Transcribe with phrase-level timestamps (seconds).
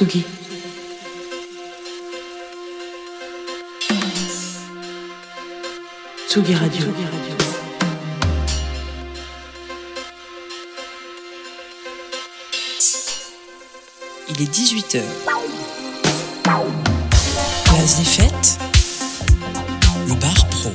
[0.00, 0.24] Tsugi.
[6.26, 6.86] Tsugi Radio.
[14.30, 15.02] Il est 18h.
[17.64, 18.58] Place des fêtes.
[20.08, 20.72] Le bar pro.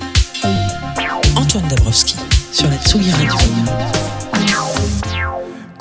[1.36, 2.16] Antoine Dabrowski
[2.52, 4.25] sur la Tsugi Radio.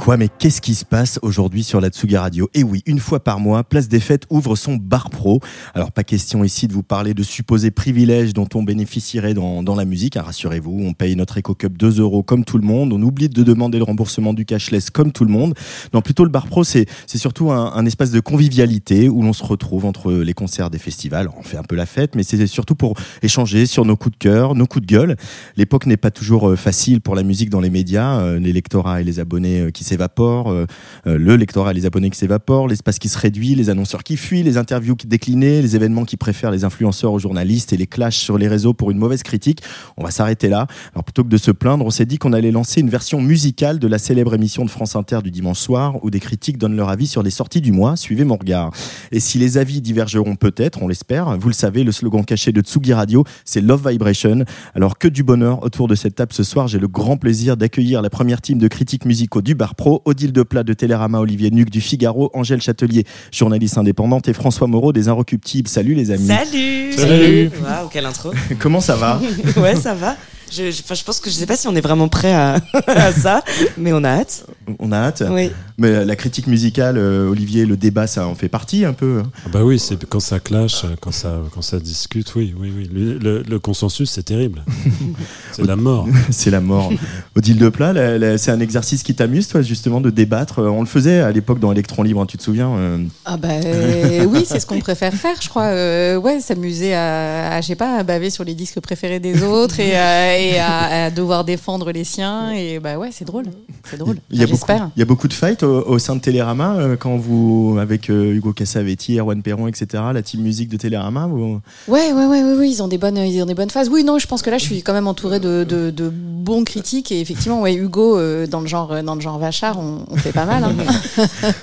[0.05, 3.25] Quoi, mais qu'est-ce qui se passe aujourd'hui sur la Tsuga Radio Et oui, une fois
[3.25, 5.41] par mois, Place des Fêtes ouvre son bar pro.
[5.73, 9.75] Alors, pas question ici de vous parler de supposés privilèges dont on bénéficierait dans, dans
[9.75, 10.19] la musique.
[10.19, 12.93] Hein, Rassurez-vous, on paye notre Eco-Cup 2 euros comme tout le monde.
[12.93, 15.55] On oublie de demander le remboursement du cashless comme tout le monde.
[15.95, 19.43] Non, plutôt le bar pro, c'est surtout un, un espace de convivialité où l'on se
[19.43, 21.31] retrouve entre les concerts des festivals.
[21.35, 24.23] On fait un peu la fête, mais c'est surtout pour échanger sur nos coups de
[24.23, 25.17] cœur, nos coups de gueule.
[25.57, 28.21] L'époque n'est pas toujours euh, facile pour la musique dans les médias.
[28.21, 30.67] Euh, les lectorats et les abonnés euh, qui s'évaporent, euh,
[31.07, 34.17] euh, le lectorat et les abonnés qui s'évaporent, l'espace qui se réduit, les annonceurs qui
[34.17, 37.87] fuient, les interviews qui déclinent, les événements qui préfèrent les influenceurs aux journalistes et les
[37.87, 39.63] clashs sur les réseaux pour une mauvaise critique.
[39.97, 40.67] On va s'arrêter là.
[40.95, 43.79] Alors plutôt que de se plaindre, on s'est dit qu'on allait lancer une version musicale
[43.79, 46.89] de la célèbre émission de France Inter du dimanche soir où des critiques donnent leur
[46.89, 47.97] avis sur les sorties du mois.
[47.97, 48.71] Suivez mon regard.
[49.13, 52.61] Et si les avis divergeront peut-être, on l'espère, vous le savez, le slogan caché de
[52.61, 54.45] Tsugi Radio, c'est Love Vibration.
[54.75, 58.03] Alors que du bonheur autour de cette table ce soir, j'ai le grand plaisir d'accueillir
[58.03, 61.69] la première team de critiques musicaux du Bar Pro, Odile Deplat de Télérama, Olivier Nuc
[61.69, 65.69] du Figaro, Angèle Châtelier, journaliste indépendante, et François Moreau des Inrecuptibles.
[65.69, 66.27] Salut les amis.
[66.27, 67.51] Salut Salut.
[67.63, 69.21] Waouh, quelle intro Comment ça va?
[69.59, 70.17] Ouais, ça va.
[70.57, 72.61] Je, je, enfin, je pense que je sais pas si on est vraiment prêt à,
[72.87, 73.43] à ça,
[73.77, 74.47] mais on a hâte.
[74.79, 75.23] On a hâte.
[75.31, 75.51] Oui.
[75.79, 79.21] Mais la critique musicale, euh, Olivier, le débat, ça en fait partie un peu.
[79.25, 79.31] hein.
[79.45, 82.89] Ah Bah oui, c'est quand ça clash, quand ça, quand ça discute, oui, oui, oui.
[82.93, 84.63] Le, le- le consensus, c'est terrible.
[85.53, 86.07] c'est la mort.
[86.31, 86.93] C'est la mort.
[87.37, 90.61] Odile Deplat, la- la- c'est un exercice qui t'amuse, toi, justement, de débattre.
[90.61, 93.37] Euh, On le faisait à l'époque dans Electron Libre, hein, tu te souviens euh, Ah
[93.37, 95.65] bah euh, oui, c'est ce qu'on préfère faire, je crois.
[95.65, 99.43] Euh, ouais, s'amuser à, à, je sais pas, à baver sur les disques préférés des
[99.43, 102.53] autres et, à, et à, à devoir défendre les siens.
[102.53, 103.45] Et bah ouais, c'est drôle.
[103.91, 104.17] C'est drôle.
[104.31, 104.91] Il y, a beaucoup, J'espère.
[104.97, 108.11] il y a beaucoup de fights au, au sein de Télérama euh, quand vous, avec
[108.11, 111.27] euh, Hugo Cassavetti, Erwan Perron, etc., la team musique de Télérama.
[111.27, 113.89] vous- Ouais, ouais, ouais, ouais, ouais, ils ont des bonnes, ils ont des bonnes phases.
[113.89, 116.65] Oui, non, je pense que là, je suis quand même entouré de, de, de bons
[116.65, 120.17] critiques et effectivement, ouais, Hugo, euh, dans le genre, dans le genre Vachard, on, on
[120.17, 120.65] fait pas mal.
[120.65, 120.73] Hein.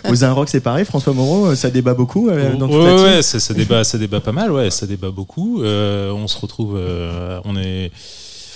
[0.10, 0.86] Aux Un Rock, c'est pareil.
[0.86, 3.06] François Moreau, ça débat beaucoup euh, dans toute ouais, la team.
[3.06, 5.62] ouais, ça, ça débat, ça débat pas mal, ouais, ça débat beaucoup.
[5.62, 7.92] Euh, on se retrouve, euh, on est,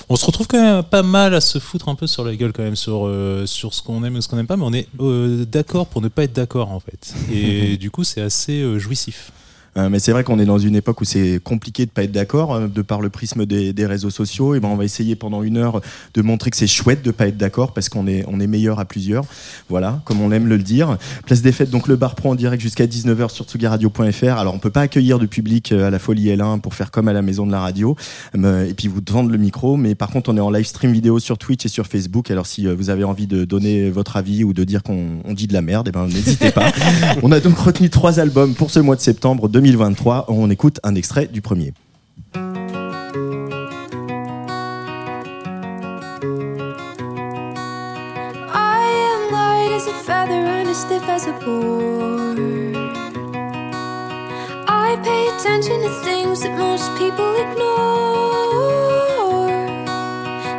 [0.09, 2.53] on se retrouve quand même pas mal à se foutre un peu sur la gueule
[2.53, 4.73] quand même sur euh, sur ce qu'on aime et ce qu'on n'aime pas, mais on
[4.73, 7.13] est euh, d'accord pour ne pas être d'accord en fait.
[7.31, 9.31] Et du coup, c'est assez euh, jouissif.
[9.77, 12.11] Euh, mais c'est vrai qu'on est dans une époque où c'est compliqué de pas être
[12.11, 14.55] d'accord euh, de par le prisme des, des réseaux sociaux.
[14.55, 15.81] Et ben on va essayer pendant une heure
[16.13, 18.79] de montrer que c'est chouette de pas être d'accord parce qu'on est on est meilleur
[18.79, 19.25] à plusieurs.
[19.67, 20.97] Voilà, comme on aime le dire.
[21.25, 24.37] Place des fêtes, donc le bar pro en direct jusqu'à 19h sur tsugaradio.fr.
[24.37, 27.09] Alors on peut pas accueillir du public euh, à la Folie L1 pour faire comme
[27.09, 27.95] à la maison de la radio
[28.35, 29.75] et puis vous tendre le micro.
[29.75, 32.31] Mais par contre on est en live stream vidéo sur Twitch et sur Facebook.
[32.31, 35.47] Alors si vous avez envie de donner votre avis ou de dire qu'on on dit
[35.47, 36.71] de la merde, et ben n'hésitez pas.
[37.23, 40.25] On a donc retenu trois albums pour ce mois de septembre 2023.
[40.27, 41.73] On écoute un extrait du premier.
[50.05, 52.37] Feather and stiff as a board.
[54.67, 59.49] I pay attention to things that most people ignore.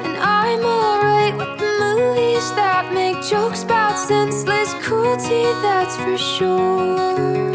[0.04, 7.45] And I'm alright with the movies that make jokes about senseless cruelty, that's for sure.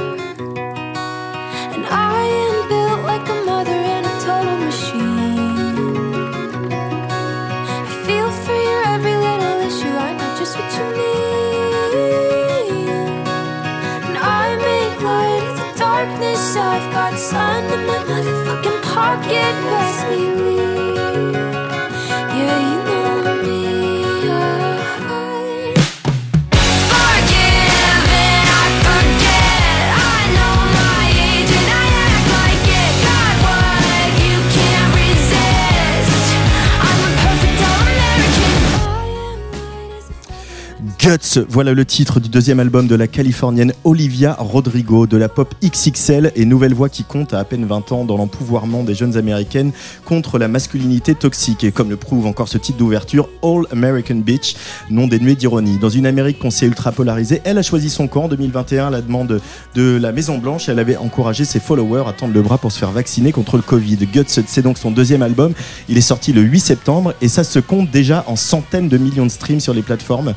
[17.21, 19.53] Sun in my motherfucking pocket.
[19.69, 21.50] Best believe.
[41.01, 45.51] Guts, voilà le titre du deuxième album de la californienne Olivia Rodrigo, de la pop
[45.63, 49.17] XXL et nouvelle voix qui compte à à peine 20 ans dans l'empouvoirment des jeunes
[49.17, 49.71] américaines
[50.05, 51.63] contre la masculinité toxique.
[51.63, 54.55] Et comme le prouve encore ce titre d'ouverture, All American Beach,
[54.91, 55.79] non dénué d'ironie.
[55.79, 58.89] Dans une Amérique qu'on sait ultra polarisée, elle a choisi son camp en 2021 à
[58.91, 59.41] la demande
[59.73, 60.69] de la Maison Blanche.
[60.69, 63.63] Elle avait encouragé ses followers à tendre le bras pour se faire vacciner contre le
[63.63, 63.97] Covid.
[64.05, 65.53] Guts, c'est donc son deuxième album.
[65.89, 69.25] Il est sorti le 8 septembre et ça se compte déjà en centaines de millions
[69.25, 70.35] de streams sur les plateformes.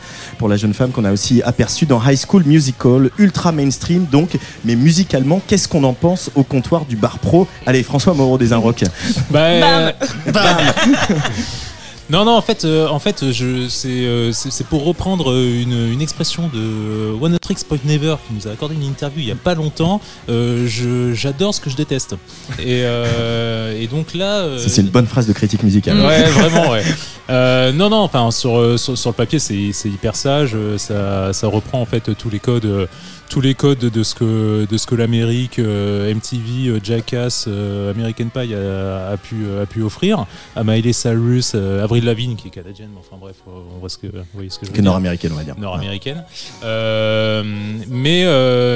[0.55, 4.07] La jeune femme qu'on a aussi aperçue dans High School Musical, ultra mainstream.
[4.07, 7.49] Donc, mais musicalement, qu'est-ce qu'on en pense au comptoir du bar pro?
[7.67, 8.85] Allez, François Moreau des Inrocks.
[9.31, 9.93] Bah, euh,
[12.11, 15.63] Non, non, en fait, euh, en fait je, c'est, euh, c'est, c'est pour reprendre euh,
[15.63, 19.29] une, une expression de One Tricks Point Never qui nous a accordé une interview il
[19.29, 20.03] y a pas longtemps.
[20.29, 22.15] Euh, je, j'adore ce que je déteste.
[22.59, 24.59] Et, et donc là.
[24.59, 25.99] Ça, C'est une bonne phrase de critique musicale.
[26.01, 27.73] Ouais, vraiment, ouais.
[27.73, 30.57] Non, non, enfin, sur, sur, sur le papier, c'est c'est hyper sage.
[30.77, 32.89] Ça, ça reprend en fait tous les codes.
[33.29, 37.91] Tous les codes de ce que de ce que l'Amérique, euh, MTV, euh, Jackass, euh,
[37.91, 42.51] American Pie a, a pu a pu offrir à Miley Cyrus, Avril Lavigne qui est
[42.51, 44.81] canadienne, mais enfin bref, on voit ce que vous voyez ce que je veux Qui
[44.81, 45.59] est dire nord-américaine, on va dire.
[45.59, 46.25] nord-américaine.
[46.63, 47.43] Euh,
[47.89, 48.25] mais,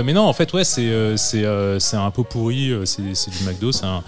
[0.02, 1.44] mais non, en fait, ouais, c'est c'est
[1.78, 4.02] c'est un pot pourri, c'est c'est du McDo, c'est un.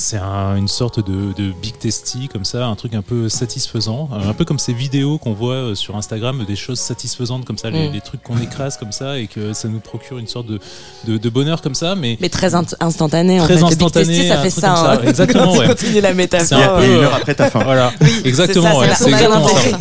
[0.00, 4.08] C'est un- une sorte de, de big testy comme ça, un truc un peu satisfaisant,
[4.12, 7.58] euh, un peu comme ces vidéos qu'on voit euh, sur Instagram, des choses satisfaisantes comme
[7.58, 7.92] ça, les, Mm.
[7.94, 10.60] les trucs qu'on écrase comme ça et que ça nous procure une sorte de,
[11.08, 13.60] de, de bonheur comme ça, mais Mais très instantané en Très fait.
[13.60, 14.68] Le Big instantané, ça fait ça.
[14.68, 14.92] comme ça.
[14.92, 15.00] hein.
[15.04, 15.66] Exactement, ouais.
[15.66, 16.46] Continue la métaphore.
[16.46, 17.64] C'est un peu, Et une euh, heure après ta fin.
[17.64, 17.92] voilà,
[18.24, 19.78] exactement, c'est ouais, ça.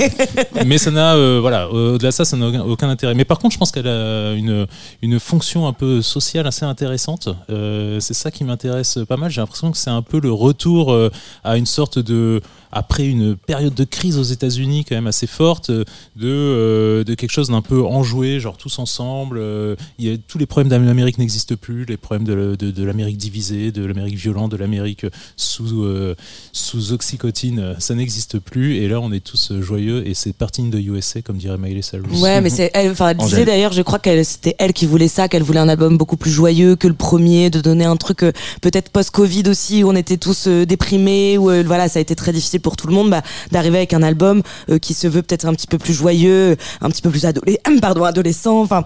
[0.66, 3.38] mais ça n'a euh, voilà au-delà de ça ça n'a aucun, aucun intérêt mais par
[3.40, 4.66] contre je pense qu'elle a une
[5.04, 9.42] une fonction un peu sociale assez intéressante Euh, c'est ça qui m'intéresse pas mal j'ai
[9.42, 11.10] l'impression que c'est un peu le retour euh,
[11.44, 15.70] à une sorte de après une période de crise aux États-Unis quand même assez forte
[15.70, 15.86] euh,
[16.18, 20.18] de euh, de quelque chose d'un peu enjoué genre tous ensemble euh, il y a
[20.18, 24.16] tous les problèmes d'Amérique n'existent plus les problèmes de, de, de l'Amérique divisée de l'Amérique
[24.18, 25.06] violente de l'Amérique
[25.38, 26.16] sous euh,
[26.52, 30.80] sous oxycotine ça n'existe plus et là on est tous joyeux et c'est parti de
[30.80, 32.92] USA comme dirait Miley Cyrus Ouais, mais c'est elle.
[32.92, 35.70] Enfin, elle disait d'ailleurs, je crois qu'elle c'était elle qui voulait ça, qu'elle voulait un
[35.70, 38.32] album beaucoup plus joyeux que le premier, de donner un truc euh,
[38.62, 42.16] peut-être post-Covid aussi où on était tous euh, déprimés, où euh, voilà, ça a été
[42.16, 43.22] très difficile pour tout le monde, bah,
[43.52, 46.90] d'arriver avec un album euh, qui se veut peut-être un petit peu plus joyeux, un
[46.90, 48.62] petit peu plus adolé, pardon, adolescent.
[48.62, 48.86] Enfin,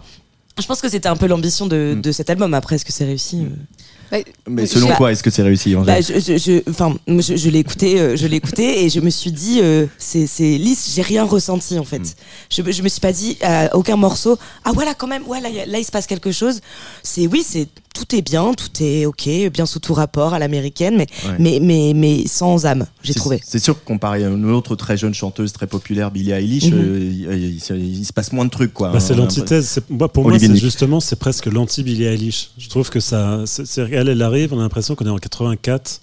[0.59, 2.01] je pense que c'était un peu l'ambition de, Mm.
[2.01, 2.53] de cet album.
[2.53, 4.21] Après, est-ce que c'est réussi euh?
[4.45, 5.85] Mais selon Bah- toi, est-ce que c'est réussi, Angèle?
[5.95, 8.99] Bah, je, je, je- enfin, je, je l'ai écouté, euh, je l'ai écouté et je
[8.99, 10.25] me suis dit, euh, c'est,
[10.57, 11.99] lisse, j'ai rien ressenti en fait.
[11.99, 12.05] Mm.
[12.49, 15.47] Je, je me suis pas dit à aucun morceau, ah voilà quand même, ouais là,
[15.65, 16.59] là il se passe quelque chose.
[17.03, 20.95] C'est oui, c'est tout est bien, tout est ok, bien sous tout rapport à l'américaine,
[20.97, 21.35] mais Ouais.
[21.39, 23.41] mais mais mais sans âme, j'ai trouvé.
[23.45, 26.73] C'est sûr que comparé à une autre très jeune chanteuse très populaire, Billie Eilish, Mhm.
[26.73, 28.91] euh, il, il- il se passe moins de trucs, quoi.
[28.91, 29.79] Bah, c'est l'antithèse.
[30.13, 32.51] Pour Olivier moi, justement, c'est presque l'anti-Billie Eilish.
[32.57, 33.43] Je trouve que ça,
[33.77, 36.01] elle, elle arrive, on a l'impression qu'on est en 84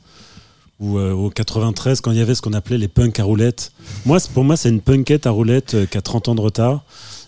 [0.81, 3.73] ou euh, au 93 quand il y avait ce qu'on appelait les punks à roulettes.
[4.07, 6.41] Moi, c'est- pour moi, c'est une punkette à roulettes euh, qui a 30 ans de
[6.41, 6.85] retard.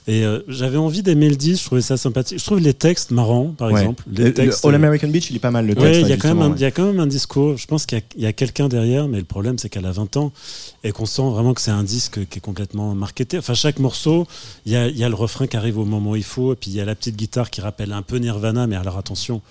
[0.07, 2.39] Et euh, j'avais envie d'aimer le disque, je trouvais ça sympathique.
[2.39, 3.81] Je trouve les textes marrants, par Ouais.
[3.83, 4.03] exemple.
[4.11, 6.01] Les Le- le textes, All euh, American Beach, il est pas mal le texte.
[6.01, 6.55] il y, là, a quand même justement, un- ouais.
[6.57, 7.57] il y a quand même un discours.
[7.57, 10.33] Je pense qu'il y a, quelqu'un derrière, mais le problème, c'est qu'elle a 20 ans
[10.83, 13.39] et qu'on sent vraiment que c'est un disque qui est complètement marketé.
[13.39, 14.27] Enfin, chaque morceau,
[14.67, 16.55] il y a, il y a le refrain qui arrive au moment où il faut,
[16.55, 18.97] et puis il y a la petite guitare qui rappelle un peu Nirvana, mais alors
[18.99, 19.43] attention,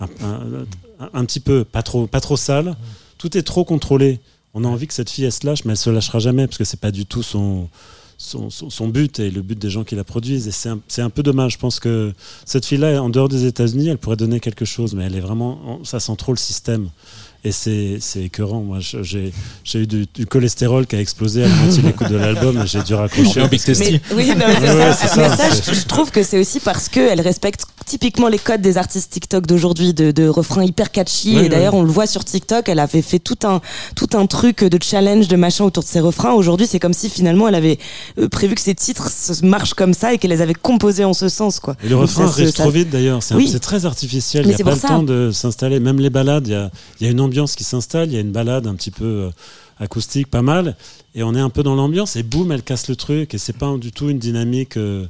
[0.00, 0.64] un, un-
[1.00, 2.76] un- un petit peu, pas trop, pas trop sale.
[3.18, 4.20] Tout est trop contrôlé.
[4.52, 6.58] On a envie que cette fille, elle se lâche, mais elle se lâchera jamais, parce
[6.58, 7.68] que c'est pas du tout son.
[8.24, 10.48] Son, but et le but des gens qui la produisent.
[10.48, 11.52] Et c'est un, un peu dommage.
[11.52, 12.12] Je pense que
[12.44, 15.80] cette fille-là, en dehors des États-Unis, elle pourrait donner quelque chose, mais elle est vraiment.
[15.84, 16.88] Ça sent trop le système.
[17.46, 18.60] Et c'est c'est écœurant.
[18.60, 19.32] Moi, j'ai
[19.64, 22.58] j'ai eu du, du cholestérol qui a explosé à la moitié de l'écoute de l'album
[22.62, 23.40] et j'ai dû raccrocher.
[23.40, 24.74] un Big Tasty Mais, oui, non, mais c'est
[25.20, 25.48] Ouais, ça.
[25.50, 29.12] Mais je, je trouve que c'est aussi parce qu'elle respecte typiquement les codes des artistes
[29.12, 31.36] TikTok d'aujourd'hui, de, de refrains hyper catchy.
[31.36, 31.80] Ouais, et d'ailleurs, ouais.
[31.80, 33.60] on le voit sur TikTok, elle avait fait tout un,
[33.94, 36.32] tout un truc de challenge, de machin autour de ses refrains.
[36.32, 37.78] Aujourd'hui, c'est comme si finalement elle avait
[38.18, 39.10] euh, prévu que ses titres
[39.42, 41.76] marchent comme ça et qu'elle les avait composés en ce sens, quoi.
[41.84, 43.22] Et le Donc refrain arrive ça- trop vite d'ailleurs.
[43.22, 43.48] C'est Oui.
[43.52, 44.46] c'est très artificiel.
[44.46, 45.78] Mais Il n'y a pas le temps de s'installer.
[45.78, 46.70] Même les balades, il y a,
[47.00, 48.08] il y a une ambiance qui s'installe.
[48.08, 49.30] Il y a une balade un petit peu euh,
[49.78, 50.76] acoustique, pas mal.
[51.14, 52.16] Et on est un peu dans l'ambiance.
[52.16, 53.34] Et boum, elle casse le truc.
[53.34, 55.06] Et c'est pas du tout une dynamique euh,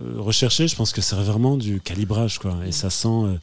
[0.00, 0.68] euh, recherchée.
[0.68, 2.38] Je pense que c'est vraiment du calibrage.
[2.38, 2.56] Quoi.
[2.66, 3.08] Et ça sent.
[3.08, 3.34] euh,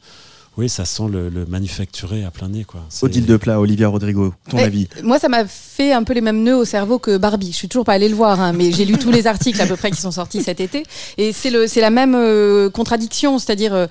[0.58, 2.64] oui, ça sent le, le manufacturé à plein nez.
[2.64, 2.82] Quoi.
[3.00, 6.42] Odile de Plat, Olivia Rodrigo, ton avis Moi, ça m'a fait un peu les mêmes
[6.42, 7.52] nœuds au cerveau que Barbie.
[7.52, 9.66] Je suis toujours pas allée le voir, hein, mais j'ai lu tous les articles à
[9.66, 10.82] peu près qui sont sortis cet été.
[11.16, 13.72] Et c'est le, c'est la même euh, contradiction, c'est-à-dire.
[13.72, 13.86] euh,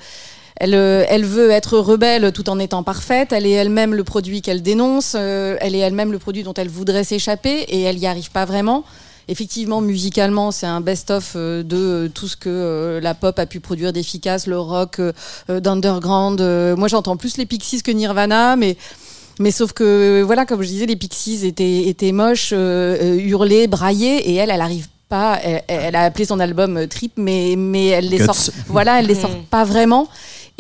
[0.63, 3.34] elle, euh, elle veut être rebelle tout en étant parfaite.
[3.34, 5.15] Elle est elle-même le produit qu'elle dénonce.
[5.18, 8.46] euh, elle est elle-même le produit dont elle voudrait s'échapper et elle n'y arrive pas
[8.46, 8.84] vraiment.
[9.27, 13.91] Effectivement, musicalement, c'est un best-of euh, de tout ce que la pop a pu produire
[13.91, 15.01] d'efficace, le rock
[15.50, 16.39] d'underground.
[16.77, 18.77] moi, j'entends plus les Pixies que Nirvana, mais
[19.39, 24.30] mais sauf que, voilà, comme je disais, les Pixies étaient, étaient moches, euh, hurlés, braillés,
[24.30, 25.39] et elle, elle arrive pas.
[25.44, 28.25] Elle, elle a appelé son album Trip, mais, mais elle les Guts.
[28.25, 28.53] sort.
[28.68, 30.08] Voilà, elle les sort pas vraiment.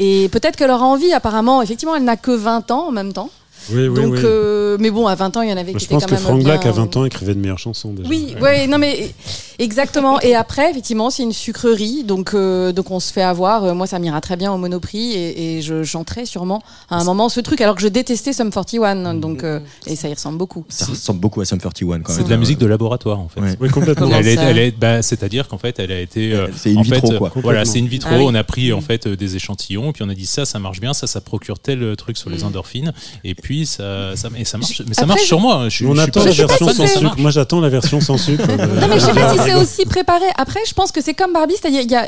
[0.03, 1.61] Et peut-être qu'elle aura envie, apparemment.
[1.61, 3.29] Effectivement, elle n'a que 20 ans en même temps.
[3.73, 4.19] Oui, oui, Donc, oui.
[4.23, 6.03] euh, mais bon, à 20 ans, il y en avait Moi, qui je étaient pense
[6.03, 8.07] quand que même Frank bien- Black, à 20 ans, écrivait de meilleures chansons déjà.
[8.09, 9.11] oui, ouais, non mais
[9.59, 10.19] Exactement.
[10.21, 13.63] Et après, effectivement, c'est une sucrerie, donc euh, donc on se fait avoir.
[13.63, 17.03] Euh, moi, ça m'ira très bien au Monoprix et, et je chanterai sûrement à un
[17.03, 20.39] moment ce truc, alors que je détestais Sum 41, donc euh, et ça y ressemble
[20.39, 20.65] beaucoup.
[20.69, 23.39] Ça ressemble beaucoup à Sum 41 quand C'est de la musique de laboratoire en fait.
[23.39, 23.55] Ouais.
[23.59, 24.07] Oui, complètement.
[24.07, 26.33] Comment Elle est, ça elle est- bah, c'est-à-dire qu'en fait, elle a été.
[26.33, 27.31] euh, C'est in en vitro, fait, quoi.
[27.35, 28.09] Voilà, c'est vitro.
[28.13, 28.25] Ah oui.
[28.27, 30.79] On a pris en fait euh, des échantillons, puis on a dit ça, ça marche
[30.79, 34.57] bien, ça, ça procure tel truc sur les endorphines, et puis ça, ça, et ça
[34.57, 34.81] marche.
[34.87, 35.65] Mais ça Après, marche sur moi.
[35.69, 37.15] Je, suis- On je suis attend la version sans sucre.
[37.17, 38.43] Moi, j'attends la version sans sucre.
[38.49, 40.25] euh, Non, mais je sais pas si c'est aussi préparé.
[40.37, 42.07] Après, je pense que c'est comme Barbie, c'est-à-dire il y a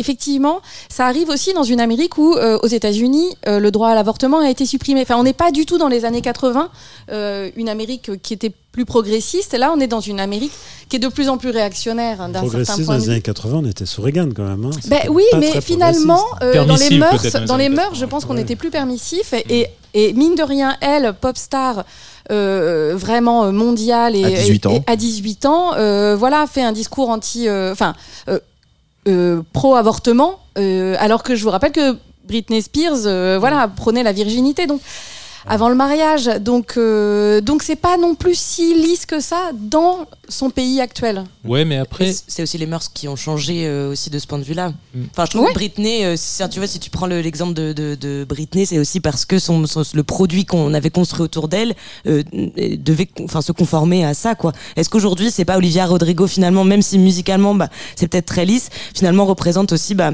[0.00, 3.94] effectivement, ça arrive aussi dans une Amérique où, euh, aux États-Unis, euh, le droit à
[3.94, 5.02] l'avortement a été supprimé.
[5.02, 6.70] Enfin, on n'est pas du tout dans les années 80,
[7.12, 9.52] euh, une Amérique qui était plus progressiste.
[9.54, 10.52] Là, on est dans une Amérique
[10.88, 13.20] qui est de plus en plus réactionnaire hein, d'un certain Progressiste point dans les années
[13.20, 14.64] 80, on était sous Reagan quand même.
[14.64, 14.70] hein.
[14.86, 17.84] Ben oui, mais finalement, euh, dans les mœurs, peut-être, dans les dans les années mœurs,
[17.90, 18.42] 80, je pense qu'on ouais.
[18.42, 21.84] était plus permissif et, et mine de rien, elle, pop star,
[22.30, 24.70] euh, vraiment mondiale et À 18 ans.
[24.72, 27.94] et- et à 18 ans, euh, voilà, fait un discours anti, enfin,
[28.28, 28.38] euh, euh,
[29.52, 33.68] pro-avortement, euh, alors que je vous rappelle que Britney Spears, euh, voilà,
[34.02, 34.80] la virginité, donc
[35.46, 40.06] avant le mariage, donc euh, donc c'est pas non plus si lisse que ça dans
[40.28, 41.24] son pays actuel.
[41.44, 42.14] Ouais, mais après.
[42.28, 44.72] C'est aussi les mœurs qui ont changé euh, aussi de ce point de vue-là.
[44.94, 45.02] Mm.
[45.10, 45.48] Enfin, je trouve Ouais.
[45.50, 48.66] que Britney, euh, si, tu vois, si tu prends le- l'exemple de, de, de Britney,
[48.66, 51.74] c'est aussi parce que son, son- le produit qu'on avait construit autour d'elle
[52.06, 52.22] euh,
[52.78, 54.52] devait, enfin, se conformer à ça, quoi.
[54.76, 58.68] Est-ce qu'aujourd'hui, c'est pas Olivia Rodrigo finalement, même si musicalement, bah, c'est peut-être très lisse,
[58.94, 60.12] finalement représente aussi, bah,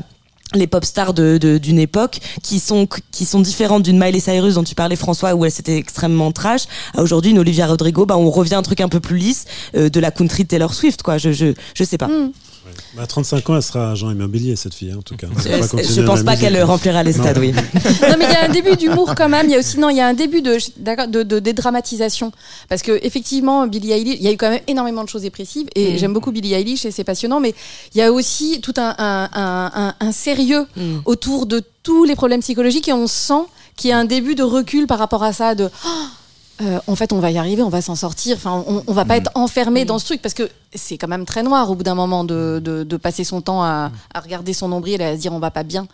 [0.54, 4.54] les pop stars de- de- d'une époque qui sont qui sont différentes d'une Miley Cyrus
[4.54, 6.62] dont tu parlais François où elle c'était extrêmement trash.
[6.96, 9.44] À aujourd'hui une Olivia Rodrigo bah on revient un truc un peu plus lisse
[9.76, 11.18] euh, de la country Taylor Swift quoi.
[11.18, 12.08] Je je je sais pas
[12.66, 12.96] Hmm.
[12.96, 15.28] Bah, à 35 ans, elle sera agent immobilier, cette fille, hein, en tout cas.
[15.28, 16.48] Euh, je dans pense pas musique.
[16.48, 17.40] qu'elle remplira les stades, Non.
[17.42, 17.52] oui.
[18.02, 19.46] non mais il y a un début d'humour quand même.
[19.46, 22.32] Il y a aussi non, il y a un début de d'accord, de, de dédramatisation
[22.68, 25.68] parce que effectivement Billie Eilish, il y a eu quand même énormément de choses dépressives
[25.74, 25.98] et Mm.
[25.98, 27.38] j'aime beaucoup Billie Eilish et c'est passionnant.
[27.40, 27.54] Mais
[27.94, 30.98] il y a aussi tout un, un, un, un- un sérieux Mm.
[31.04, 33.44] autour de tous les problèmes psychologiques et on sent
[33.76, 35.54] qu'il y a un début de recul par rapport à ça.
[35.54, 35.88] De Oh,
[36.62, 38.36] euh, en fait, on va y arriver, on va s'en sortir.
[38.36, 41.24] Enfin, on, on va pas être enfermé dans ce truc parce que c'est quand même
[41.26, 44.52] très noir au bout d'un moment de, de, de passer son temps à, à regarder
[44.54, 45.86] son nombril et à se dire on va pas bien.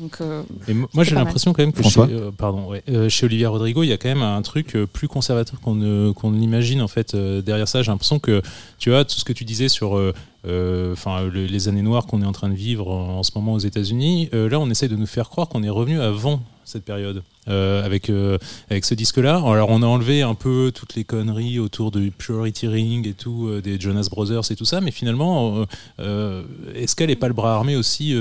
[0.00, 2.82] Donc, euh, Et mo- moi, j'ai l'impression quand même que François chez, euh, pardon, ouais,
[2.88, 5.74] euh, chez Olivia Rodrigo, il y a quand même un truc euh, plus conservateur qu'on
[5.74, 7.82] ne- qu'on l'imagine en fait euh, derrière ça.
[7.82, 8.40] J'ai l'impression que
[8.78, 10.14] tu vois tout ce que tu disais sur euh,
[10.46, 13.32] euh, enfin le- les années noires qu'on est en train de vivre en, en ce
[13.34, 14.30] moment aux États-Unis.
[14.32, 17.84] euh, là, on essaie de nous faire croire qu'on est revenu avant cette période euh,
[17.84, 18.38] avec euh,
[18.70, 19.42] avec ce disque-là.
[19.44, 23.48] Alors, on a enlevé un peu toutes les conneries autour du Purity Ring et tout
[23.48, 25.66] euh, des Jonas Brothers et tout ça, mais finalement,
[25.98, 28.14] est-ce qu'elle n'est pas le bras armé aussi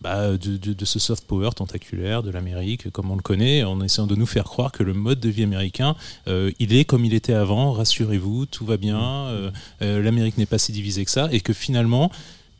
[0.00, 4.14] bah, de, ce soft power tentaculaire de l'Amérique, comme on le connaît, en essayant de
[4.14, 5.94] nous faire croire que le mode de vie américain,
[6.26, 9.50] il est comme il était avant, rassurez-vous, tout va bien,
[9.80, 12.10] l'Amérique n'est pas si divisée que ça, et que finalement,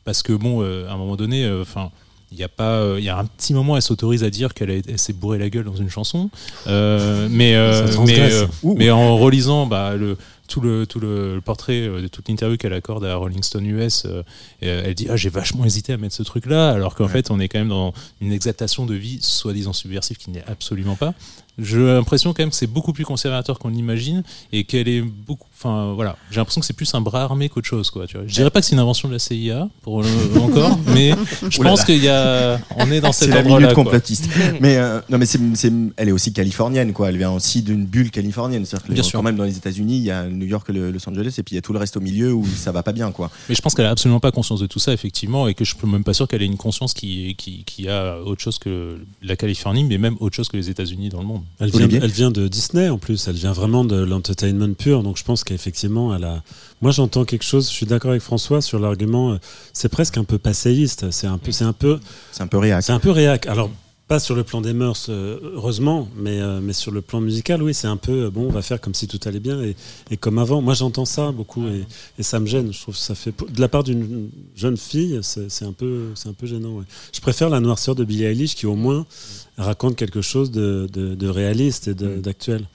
[0.04, 1.90] parce que bon, à un moment donné, enfin.
[2.32, 4.54] Il y a pas, euh, il y a un petit moment, elle s'autorise à dire
[4.54, 6.30] qu'elle s'est bourré la gueule dans une chanson,
[6.66, 7.86] Euh, mais, euh,
[8.62, 12.56] mais, euh, en relisant bah, le, tout le tout le, le portrait de toute l'interview
[12.56, 14.06] qu'elle accorde à Rolling Stone US,
[14.60, 17.10] elle dit ah j'ai vachement hésité à mettre ce truc là, alors qu'en Ouais.
[17.10, 20.96] fait on est quand même dans une exaltation de vie soi-disant subversive qui n'est absolument
[20.96, 21.14] pas.
[21.62, 25.46] J'ai l'impression quand même que c'est beaucoup plus conservateur qu'on l'imagine et qu'elle est beaucoup.
[25.56, 28.06] Enfin voilà, j'ai l'impression que c'est plus un bras armé qu'autre chose quoi.
[28.06, 28.26] Tu vois.
[28.26, 30.08] Je dirais pas que c'est une invention de la CIA pour le-
[30.40, 31.12] encore, mais
[31.50, 33.74] je pense qu'il y a, on est dans C'est cet la minute là.
[33.74, 34.28] complotiste.
[34.60, 37.10] mais euh, non, mais c'est, c'est- elle est aussi californienne, quoi.
[37.10, 38.64] Elle vient aussi d'une bulle californienne.
[38.64, 39.22] C'est-à-dire que Bien quand sûr.
[39.22, 41.56] même dans les États-Unis, il y a New York, le- Los Angeles, et puis il
[41.56, 43.30] y a tout le reste au milieu où ça va pas bien, quoi.
[43.50, 45.74] Mais je pense qu'elle a absolument pas conscience de tout ça, effectivement, et que je
[45.76, 48.98] suis même pas sûr qu'elle ait une conscience qui, qui, qui a autre chose que
[49.22, 51.42] la Californie, mais même autre chose que les États-Unis dans le monde.
[51.58, 55.18] Elle vient, elle vient de Disney en plus, elle vient vraiment de l'entertainment pur, donc
[55.18, 56.42] je pense qu'effectivement elle a.
[56.80, 59.38] Moi j'entends quelque chose, je suis d'accord avec François sur l'argument, euh,
[59.74, 62.00] c'est presque un peu passéiste, c'est un peu, c'est un peu,
[62.32, 62.82] C'est un peu réac.
[62.82, 63.46] c'est un peu réac.
[63.46, 63.70] Alors
[64.10, 67.62] pas sur le plan des mœurs, euh, heureusement, mais, euh, mais sur le plan musical,
[67.62, 69.76] oui, c'est un peu euh, bon, on va faire comme si tout allait bien et,
[70.10, 70.60] et comme avant.
[70.60, 71.84] Moi j'entends ça beaucoup et,
[72.18, 72.72] et ça me gêne.
[72.72, 76.32] Je trouve que ça fait de la part d'une jeune fille, c'est un peu, un
[76.32, 76.78] peu gênant.
[76.78, 76.84] ouais.
[77.12, 79.06] Je préfère la noirceur de Billie Eilish qui au moins
[79.56, 82.66] raconte quelque chose de, de- de réaliste et de- d'actuel.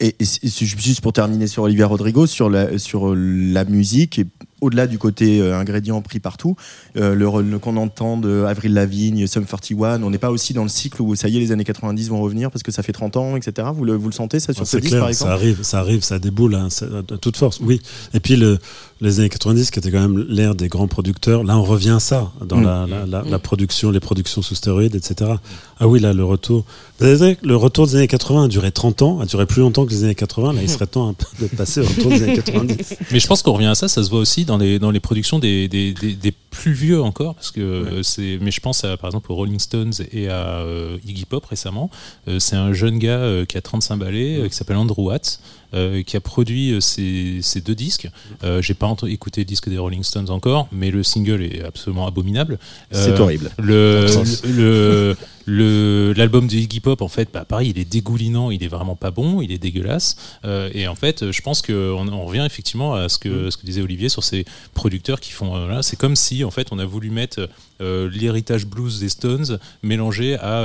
[0.00, 4.26] Et, et juste pour terminer sur Olivia Rodrigo, sur la, sur la musique, et
[4.62, 6.56] au-delà du côté euh, ingrédient pris partout,
[6.96, 10.68] euh, le, qu'on entend de Avril Lavigne, Sum 41, on n'est pas aussi dans le
[10.70, 13.16] cycle où ça y est, les années 90 vont revenir parce que ça fait 30
[13.16, 13.68] ans, etc.
[13.74, 16.02] Vous le, vous le sentez ça sur Ah, ce disque clair, ça arrive, ça arrive,
[16.02, 17.60] ça déboule hein, ça- à toute force.
[17.60, 17.82] Oui.
[18.14, 18.58] Et puis le,
[19.02, 21.44] les années 90 qui était quand même l'ère des grands producteurs.
[21.44, 22.64] Là, on revient à ça dans Mm.
[22.64, 25.32] la, la, la, la production, les productions sous stéroïdes, etc.
[25.80, 26.64] Ah oui, là, le retour.
[27.00, 30.04] Le retour des années 80 a duré 30 ans, a duré plus longtemps que les
[30.04, 30.52] années 80.
[30.52, 32.94] Là, il serait temps un peu de passer au retour des années 90.
[33.10, 35.00] Mais je pense qu'on revient à ça, ça se voit aussi dans les, dans les
[35.00, 38.38] productions des, des, des, des plus vieux encore, parce que euh, c'est.
[38.40, 41.90] Mais je pense à, par exemple aux Rolling Stones et à euh, Iggy Pop récemment.
[42.28, 45.40] Euh, c'est un jeune gars euh, qui a 35 ballets, euh, qui s'appelle Andrew Watts.
[45.74, 48.08] Euh, qui a produit euh, ces, ces deux disques.
[48.44, 52.06] Euh, J'ai pas écouté le disque des Rolling Stones encore, mais le single est absolument
[52.06, 52.58] abominable.
[52.90, 53.50] C'est Euh, horrible.
[53.58, 58.96] Le- l'album de Iggy Pop, en fait, bah, pareil, il est dégoulinant, il est vraiment
[58.96, 60.16] pas bon, il est dégueulasse.
[60.44, 63.66] Euh, et en fait, je pense qu'on on revient effectivement à ce que, ce que
[63.66, 64.44] disait Olivier sur ces
[64.74, 65.54] producteurs qui font.
[65.56, 67.48] euh, c'est comme si, en fait, on a voulu mettre
[67.80, 70.62] euh, l'héritage blues des Stones mélangé à,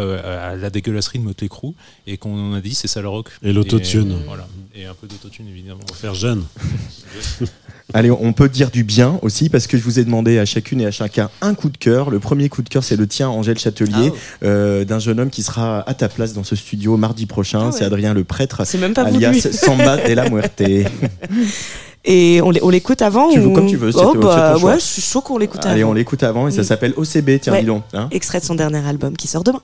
[0.49, 1.73] à la dégueulasserie de Motley Crue
[2.05, 3.29] et qu'on a dit c'est ça le rock.
[3.43, 4.17] Et l'autotune.
[4.25, 4.47] Voilà.
[4.75, 5.79] Et un peu d'autotune, évidemment.
[5.87, 6.45] Pour faire jeune.
[7.93, 10.81] Allez, on peut dire du bien aussi parce que je vous ai demandé à chacune
[10.81, 12.09] et à chacun un coup de cœur.
[12.09, 14.11] Le premier coup de cœur, c'est le tien, Angèle Châtelier,
[14.43, 17.59] euh, d'un jeune homme qui sera à ta place dans ce studio mardi prochain.
[17.61, 17.71] Ah ouais.
[17.71, 20.61] C'est Adrien le prêtre, même pas alias Samba de la Muerte.
[22.09, 23.53] Et on l'é- on l'écoute avant Tu veux ou...
[23.53, 24.69] comme tu veux, Oh, bah, c'est ton choix.
[24.71, 25.91] ouais, je suis chaud qu'on l'écoute Allez, avant.
[25.91, 27.59] on l'écoute avant et ça s'appelle OCB, tiens, Ouais.
[27.61, 27.83] dis donc.
[27.93, 28.07] hein.
[28.11, 29.61] Extrait de son dernier album qui sort demain.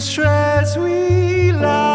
[0.00, 1.87] Shreds we lie.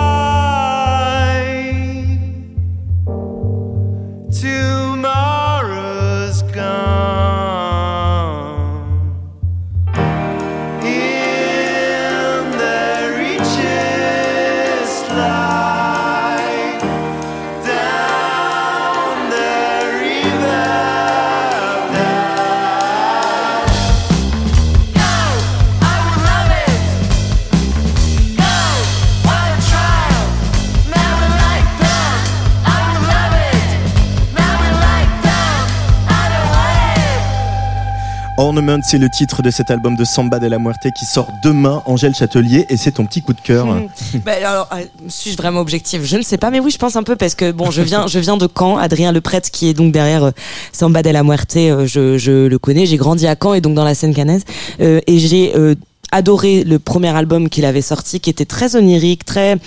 [38.84, 42.14] C'est le titre de cet album de Samba de la Muerte qui sort demain, Angèle
[42.14, 43.66] Châtelier, et c'est ton petit coup de cœur.
[43.66, 43.88] Hmm.
[44.26, 46.06] Bah, alors, euh, suis-je vraiment objective?
[46.06, 48.08] Je ne sais pas, mais oui, je pense un peu parce que bon, je viens,
[48.08, 48.78] je viens de Caen.
[48.78, 50.32] Adrien Le Prêtre, qui est donc derrière euh,
[50.72, 52.86] Samba de la Muerte, euh, je, le connais.
[52.86, 54.44] J'ai grandi à Caen et donc dans la Seine-Canaise,
[54.80, 55.54] Euh, et j'ai
[56.12, 59.58] adoré le premier album qu'il avait sorti, qui était très onirique, très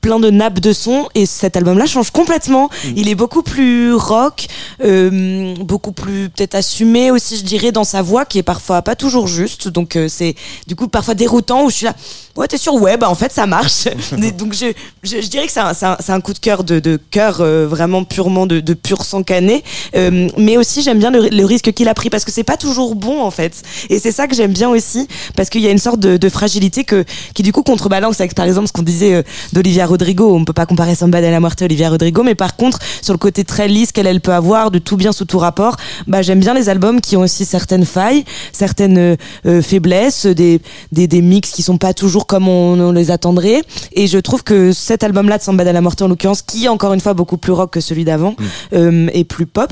[0.00, 2.68] plein de nappes de son et cet album là change complètement.
[2.96, 4.46] Il est beaucoup plus rock
[4.84, 8.96] euh, beaucoup plus peut-être assumé aussi je dirais dans sa voix qui est parfois pas
[8.96, 9.68] toujours juste.
[9.68, 10.34] Donc euh, c'est
[10.66, 11.94] du coup parfois déroutant où je suis là
[12.36, 13.84] ouais t'es sûr ouais bah en fait ça marche.
[14.38, 16.64] Donc je, je, je dirais que c'est un, c'est un, c'est un coup de cœur
[16.64, 19.62] de, de cœur euh, vraiment purement de, de pur sang cané.
[19.94, 22.56] Euh, mais aussi j'aime bien le, le risque qu'il a pris parce que c'est pas
[22.56, 23.62] toujours bon en fait.
[23.90, 26.28] Et c'est ça que j'aime bien aussi parce qu'il y a une sorte de, de
[26.28, 30.34] fragilité que qui du coup contrebalance avec par exemple ce qu'on disait euh, d'Olivia Rodrigo
[30.34, 33.12] on peut pas comparer Samba de la Muerte à Olivia Rodrigo mais par contre sur
[33.12, 35.76] le côté très lisse qu'elle elle peut avoir de tout bien sous tout rapport
[36.06, 40.60] bah j'aime bien les albums qui ont aussi certaines failles certaines euh, euh, faiblesses des,
[40.92, 43.62] des des mix qui sont pas toujours comme on, on les attendrait.
[43.92, 46.64] Et je trouve que cet album là de Samba de la Muerte en l'occurrence qui
[46.64, 48.34] est encore une fois beaucoup plus rock que celui d'avant
[48.72, 49.70] euh, et plus pop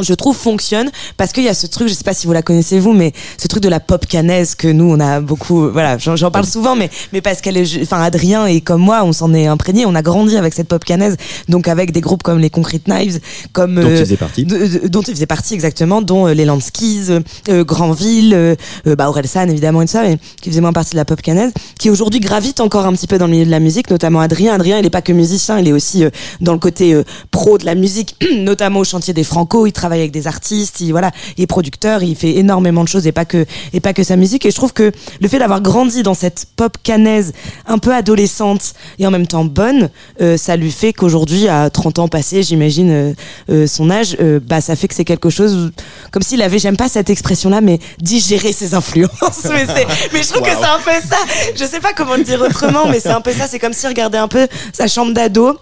[0.00, 0.90] je trouve fonctionne.
[1.16, 3.12] Parce qu'il y a ce truc je sais pas si vous la connaissez vous mais
[3.38, 6.76] ce truc de la pop canaise que nous on a beaucoup voilà j'en parle souvent
[6.76, 9.94] mais mais parce qu'elle est enfin Adrien et comme moi on s'en est imprégné on
[9.94, 11.16] a grandi avec cette pop canaise.
[11.48, 13.20] Donc avec des groupes comme les Concrete Knives
[13.52, 14.44] comme Dont euh, faisais partie.
[14.44, 18.56] de- de- dont il faisait partie exactement dont euh, les Landskis euh, euh, Grandville
[18.96, 21.52] bah Orelsan évidemment et tout ça mais qui faisait moins partie de la pop canaise
[21.78, 24.54] qui aujourd'hui gravite encore un petit peu dans le milieu de la musique notamment Adrien.
[24.54, 27.58] Adrien il est pas que musicien il est aussi euh, dans le côté euh, pro
[27.58, 31.10] de la musique notamment au chantier des Franco il travaille avec des artistes il voilà
[31.36, 34.16] il est producteur il fait énormément de choses et pas que et pas que sa
[34.16, 34.44] musique.
[34.46, 37.32] Et je trouve que le fait d'avoir grandi dans cette pop canaise
[37.66, 39.88] un peu adolescente et en même temps bonne
[40.20, 43.12] euh, ça lui fait qu'aujourd'hui à 30 ans passés j'imagine euh,
[43.50, 45.70] euh, son âge euh, bah ça fait que c'est quelque chose
[46.12, 49.10] comme s'il avait j'aime pas cette expression là mais digérer ses influences.
[49.50, 51.16] Mais, c'est- mais je trouve que c'est un peu ça.
[51.56, 53.46] Je sais pas comment le dire autrement mais c'est un peu ça.
[53.48, 55.56] C'est comme s'il regardait un peu sa chambre d'ado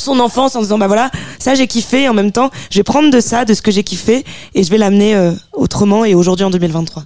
[0.00, 3.10] son enfance en disant bah voilà ça j'ai kiffé en même temps je vais prendre
[3.10, 6.44] de ça de ce que j'ai kiffé et je vais l'amener euh, autrement et aujourd'hui
[6.44, 7.04] en 2023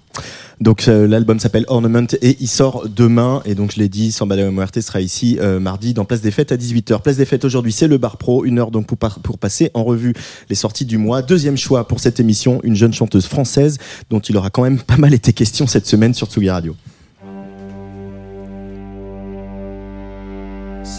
[0.60, 3.42] Donc euh, l'album s'appelle Ornament et il sort demain.
[3.44, 6.30] Et donc je l'ai dit, Samba de Muerte sera ici euh, mardi dans Place des
[6.30, 7.02] Fêtes à 18h.
[7.02, 8.44] Place des Fêtes aujourd'hui, c'est le Bar Pro.
[8.44, 10.14] Une heure donc pour, pour passer en revue
[10.48, 11.20] les sorties du mois.
[11.22, 13.78] Deuxième choix pour cette émission, une jeune chanteuse française
[14.08, 16.76] dont il aura quand même pas mal été question cette semaine sur Tsugi Radio.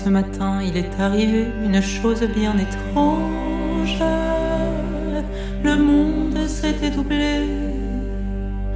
[0.04, 4.04] Ce matin, il est arrivé une chose bien étrange.
[5.64, 7.40] Le monde s'était doublé.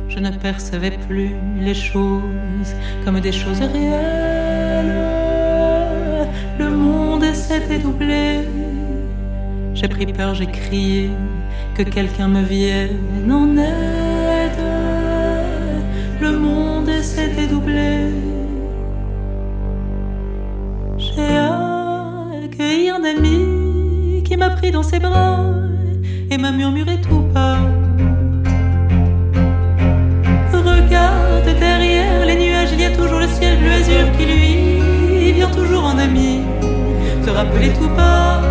[0.07, 4.95] Je ne percevais plus les choses comme des choses réelles.
[6.59, 8.47] Le monde s'était doublé.
[9.73, 11.09] J'ai pris peur, j'ai crié
[11.75, 14.63] que quelqu'un me vienne en aide.
[16.21, 18.16] Le monde s'était doublé.
[24.71, 25.39] Dans ses bras
[26.29, 27.57] et m'a murmuré tout bas.
[30.53, 35.49] Regarde derrière les nuages, il y a toujours le ciel bleu azur qui lui vient
[35.49, 36.41] toujours en ami.
[37.23, 38.41] Te rappeler tout bas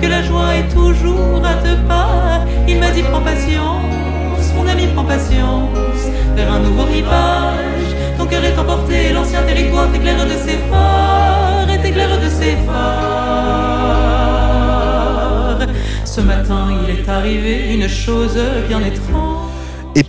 [0.00, 2.44] que la joie est toujours à deux pas.
[2.68, 6.02] Il m'a dit prends patience, mon ami prends patience,
[6.36, 7.90] vers un nouveau rivage.
[8.16, 14.19] Ton cœur est emporté, l'ancien territoire t'éclaire de ses phares et t'éclaire de ses phares.
[16.12, 19.48] Ce matin, il est arrivé une chose bien étrange.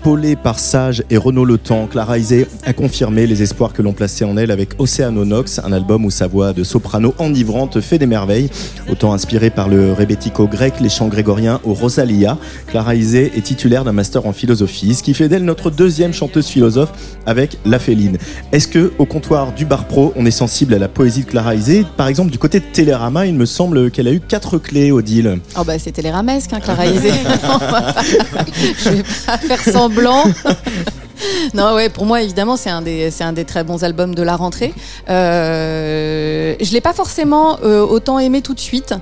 [0.01, 3.93] Épaulée par Sage et Renaud Le Temps, Clara Isé a confirmé les espoirs que l'on
[3.93, 8.07] plaçait en elle avec Oceanonox, un album où sa voix de soprano enivrante fait des
[8.07, 8.49] merveilles.
[8.89, 13.83] Autant inspiré par le rebético grec, les chants grégoriens au Rosalia, Clara Isé est titulaire
[13.83, 16.89] d'un master en philosophie, ce qui fait d'elle notre deuxième chanteuse philosophe
[17.27, 18.17] avec La Féline.
[18.51, 21.53] Est-ce que au comptoir du bar pro, on est sensible à la poésie de Clara
[21.53, 21.85] Isé?
[21.95, 25.37] Par exemple, du côté de Télérama, il me semble qu'elle a eu quatre clés, Odile.
[25.59, 27.11] Oh bah c'était les ramesques, hein, Clara Isé.
[28.83, 30.35] Je vais pas faire semblant blanc.
[31.53, 34.23] Non, ouais, pour moi, évidemment, c'est un des, c'est un des très bons albums de
[34.23, 34.73] la rentrée.
[35.09, 38.93] Euh, je l'ai pas forcément euh, autant aimé tout de suite.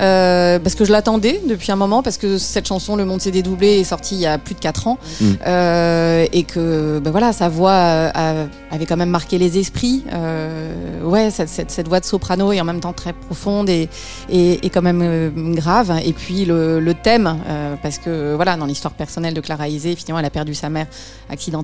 [0.00, 3.30] euh, parce que je l'attendais depuis un moment, parce que cette chanson, Le Monde s'est
[3.30, 4.98] dédoublé, est sortie il y a plus de 4 ans.
[5.20, 5.32] Mm.
[6.32, 10.04] Et que ben voilà, sa voix a- avait quand même marqué les esprits.
[11.04, 13.88] Ouais, cette, cette, cette voix de soprano est en même temps très profonde et,
[14.30, 15.92] et, et quand même grave.
[16.04, 17.36] Et puis le, le thème,
[17.82, 20.86] parce que voilà, dans l'histoire personnelle de Clara Isé, effectivement, elle a perdu sa mère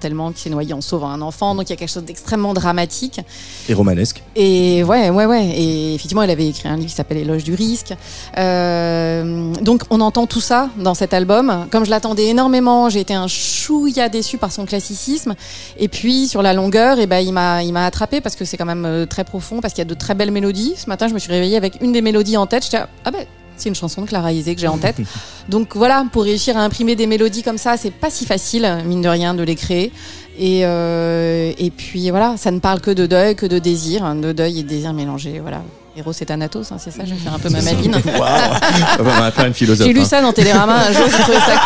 [0.01, 1.55] accidentellement, qui s'est noyée en sauvant un enfant.
[1.55, 3.21] Donc il y a quelque chose d'extrêmement dramatique.
[3.69, 4.23] Et romanesque.
[4.35, 5.47] Et ouais, ouais, ouais.
[5.47, 7.95] Et effectivement, elle avait écrit un livre qui s'appelle Éloge du risque.
[8.39, 11.67] Euh, donc, on entend tout ça dans cet album.
[11.71, 15.35] Comme je l'attendais énormément, j'ai été un chouïa déçu par son classicisme.
[15.79, 18.57] Et puis, sur la longueur, et ben, il m'a, il m'a attrapé parce que c'est
[18.57, 20.75] quand même euh, très profond, parce qu'il y a de très belles mélodies.
[20.77, 22.65] Ce matin, je me suis réveillée avec une des mélodies en tête.
[22.65, 23.25] J'étais, ah ben,
[23.61, 24.97] C'est une chanson de Clara Isé que j'ai en tête.
[25.49, 29.03] Donc voilà, pour réussir à imprimer des mélodies comme ça, c'est pas si facile, mine
[29.03, 29.93] de rien, de les créer.
[30.39, 34.15] Et, euh, et puis voilà, ça ne parle que de deuil, que de désir, hein,
[34.15, 35.39] de deuil et de désir mélangés.
[35.41, 35.63] Voilà.
[35.97, 37.93] Héros et Thanatos, hein, c'est ça, je vais faire un peu ma maline.
[37.93, 38.61] Waouh Ah
[38.99, 39.87] bah, On va faire une philosophe.
[39.87, 40.05] J'ai lu hein.
[40.05, 41.61] ça dans Télérama un jour, j'ai trouvé ça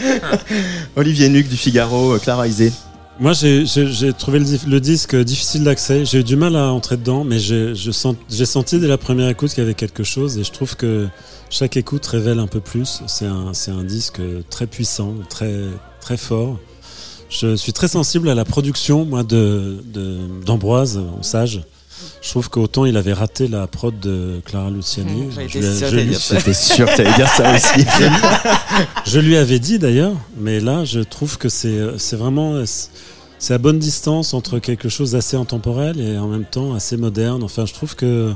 [0.00, 0.08] cool.
[0.96, 2.72] Olivier Nuc du Figaro, euh, Clara Isé.
[3.20, 6.04] Moi, j'ai- trouvé le, disque difficile d'accès.
[6.04, 9.62] J'ai eu du mal à entrer dedans, mais j'ai senti dès la première écoute qu'il
[9.62, 11.08] y avait quelque chose et je trouve que
[11.50, 13.02] chaque écoute révèle un peu plus.
[13.06, 14.20] C'est un, disque
[14.50, 16.58] très puissant, très, fort.
[17.28, 21.62] Je suis très sensible à la production, moi, de de- d'Ambroise en Sage.
[22.20, 25.26] Je trouve qu'autant il avait raté la prod de Clara Luciani.
[25.26, 25.90] Mmh, ça.
[25.90, 27.86] J'étais sûr que t'allais dire ça aussi.
[29.06, 32.62] Je lui avais dit d'ailleurs, mais là, je trouve que c'est c'est vraiment
[33.38, 37.42] c'est à bonne distance entre quelque chose d'assez intemporel et en même temps assez moderne.
[37.42, 38.32] Enfin, je trouve que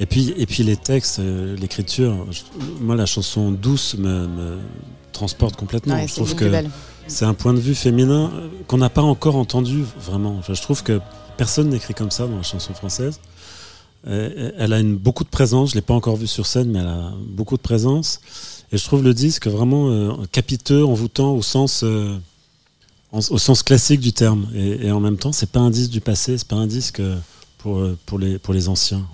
[0.00, 2.26] et puis et puis les textes, euh, l'écriture.
[2.80, 4.56] Moi, la chanson douce me, me
[5.12, 5.94] transporte complètement.
[5.94, 6.50] Ouais, je trouve que
[7.08, 8.30] c'est un point de vue féminin
[8.66, 10.36] qu'on n'a pas encore entendu vraiment.
[10.38, 10.98] Enfin, je trouve que
[11.36, 13.20] personne n'écrit comme ça dans la chanson française.
[14.06, 16.86] Euh, Elle a beaucoup de présence, je l'ai pas encore vue sur scène, mais elle
[16.86, 18.20] a beaucoup de présence.
[18.72, 22.16] Et je trouve le disque vraiment euh, capiteux, envoûtant au sens, euh,
[23.12, 24.48] au sens classique du terme.
[24.54, 27.00] Et, en même temps, c'est pas un disque du passé, c'est pas un disque
[27.66, 29.04] pour, euh, pour, les, pour les anciens.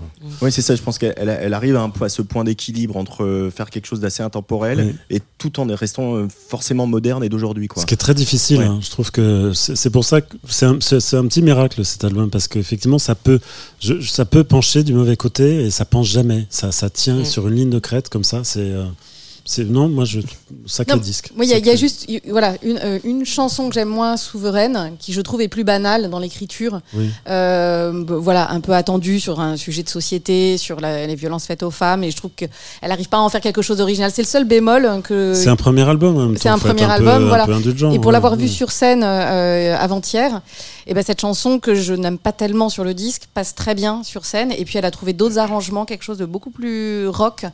[0.43, 0.77] Oui, c'est ça.
[0.77, 3.71] Je pense qu'elle elle- arrive à, un, point- à ce point d'équilibre entre euh, faire
[3.71, 4.79] quelque chose d'assez intemporel
[5.11, 5.17] Oui.
[5.17, 7.67] et tout en restant euh, forcément moderne et d'aujourd'hui.
[7.67, 7.81] Quoi.
[7.81, 8.59] Ce qui est très difficile.
[8.59, 8.67] Ouais.
[8.67, 8.79] hein.
[8.83, 12.47] Je trouve que c'est pour ça que c'est un, un petit miracle cet album parce
[12.47, 13.41] qu'effectivement ça peut,
[13.81, 16.47] je- ça peut pencher du mauvais côté et ça penche jamais.
[16.51, 17.25] Ça, ça tient Mm.
[17.25, 18.45] sur une ligne de crête comme ça.
[18.45, 18.85] C'est, euh,
[19.45, 20.21] c'est non, moi je
[20.67, 21.31] sacré Non, disque.
[21.35, 24.17] Moi, il y a, y juste y- voilà, une, euh, une chanson que j'aime moins,
[24.17, 26.81] Souveraine, qui je trouve est plus banale dans l'écriture.
[26.95, 27.09] Oui.
[27.29, 31.63] Euh, voilà, un peu attendue sur un sujet de société, sur la- les violences faites
[31.63, 32.05] aux femmes.
[32.05, 32.51] Et je trouve qu'elle
[32.83, 34.11] n'arrive pas à en faire quelque chose d'original.
[34.15, 35.33] C'est le seul bémol hein, que.
[35.35, 36.37] C'est un premier album.
[36.39, 37.47] C'est un premier album, voilà.
[37.93, 38.13] Et pour ouais.
[38.13, 38.49] l'avoir vu Ouais.
[38.49, 40.41] sur scène euh, avant-hier,
[40.87, 44.03] et ben cette chanson que je n'aime pas tellement sur le disque passe très bien
[44.05, 44.53] sur scène.
[44.53, 47.45] Et puis elle a trouvé d'autres arrangements, quelque chose de beaucoup plus rock,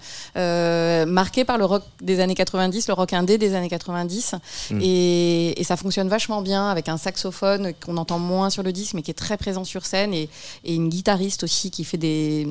[1.06, 4.34] marqué par le rock des années 90, le rock indé des années 90.
[4.70, 4.80] Mm.
[4.82, 8.94] Et, et ça fonctionne vachement bien avec un saxophone qu'on entend moins sur le disque,
[8.94, 10.28] mais qui est très présent sur scène, et,
[10.64, 12.46] et une guitariste aussi qui fait des,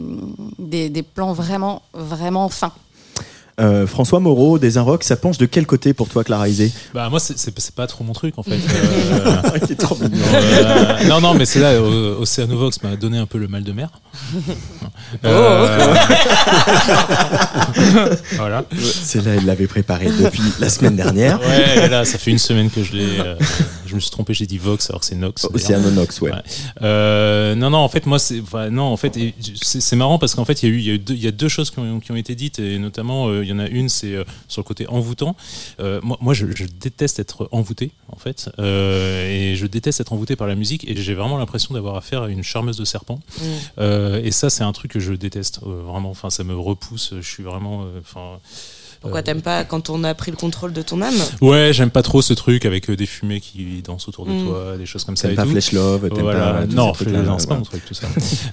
[0.59, 2.73] des, des plans vraiment, vraiment fins.
[3.59, 7.09] Euh, François Moreau, des Inrocks, ça penche de quel côté pour toi, Clara Isé Bah
[7.09, 7.35] moi c'est-
[7.75, 8.51] pas trop mon truc en fait.
[9.17, 10.17] Euh, trop mignon.
[10.17, 13.71] non, euh, non non mais c'est là Oceanovox m'a donné un peu le mal de
[13.71, 13.89] mer.
[15.23, 15.95] Euh,
[18.35, 18.65] voilà.
[18.81, 21.39] C'est là, il l'avait préparé depuis la semaine dernière.
[21.39, 23.19] Ouais, là, ça fait une semaine que je l'ai.
[23.19, 23.35] euh,
[23.85, 25.45] je me suis trompé, j'ai dit Vox alors que c'est Nox.
[25.53, 26.31] Oceanonox, ouais.
[26.31, 26.37] Ouais.
[26.81, 29.17] Euh, non, non, en fait, moi, c'est, enfin, non, en fait,
[29.61, 31.23] c'est marrant parce qu'en fait, il y a eu, il y a eu deux, il
[31.23, 33.53] y a deux choses qui ont, qui ont été dites et notamment, euh, il y
[33.53, 35.35] en a une, c'est euh, sur le côté envoûtant.
[35.79, 40.13] Euh, moi, moi, je, je déteste être envoûté, en fait, euh, et je déteste être
[40.13, 43.19] envoûté par la musique et j'ai vraiment l'impression d'avoir affaire à une charmeuse de serpent.
[43.39, 43.83] Mm.
[44.23, 46.09] Et ça, c'est un truc que je déteste vraiment.
[46.09, 47.13] Enfin, ça me repousse.
[47.15, 48.39] Je suis vraiment, enfin.
[49.01, 51.91] Pourquoi euh, t'aimes pas quand on a pris le contrôle de ton âme Ouais, j'aime
[51.91, 54.45] pas trop ce truc avec euh, des fumées qui dansent autour de Mm.
[54.45, 55.27] toi, des choses comme ça.
[55.27, 55.49] T'aimes pas tout.
[55.51, 56.53] Flesh Love, t'aimes Voilà.
[56.53, 56.87] pas non,
[57.23, 58.07] non, c'est pas mon truc tout ça.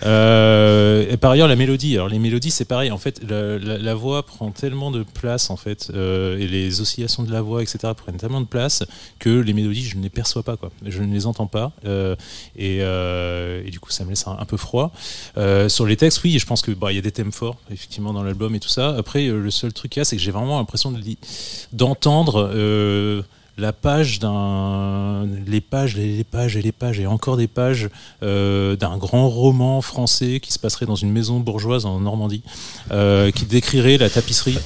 [0.05, 1.95] Euh, et par ailleurs, la mélodie.
[1.95, 2.91] Alors les mélodies, c'est pareil.
[2.91, 6.81] En fait, la, la- la voix prend tellement de place en fait, euh, et les
[6.81, 8.83] oscillations de la voix, etc., prennent tellement de place
[9.19, 10.71] que les mélodies, je ne les perçois pas quoi.
[10.87, 12.15] Je ne les entends pas, euh,
[12.57, 14.93] et, euh, et du coup, ça me laisse un, un peu froid.
[15.37, 17.57] Euh, sur les textes, oui, je pense que bah il y a des thèmes forts
[17.73, 18.95] effectivement dans l'album et tout ça.
[18.97, 21.19] Après, le seul truc qu'il y a, c'est que j'ai vraiment l'impression de li-
[21.73, 22.51] d'entendre.
[22.55, 23.23] euh,
[23.57, 27.89] la page d'un les pages les, pages et les pages et encore des pages
[28.25, 32.43] euh, d'un grand roman français qui se passerait dans une maison bourgeoise en Normandie
[32.91, 34.59] euh, qui décrirait la tapisserie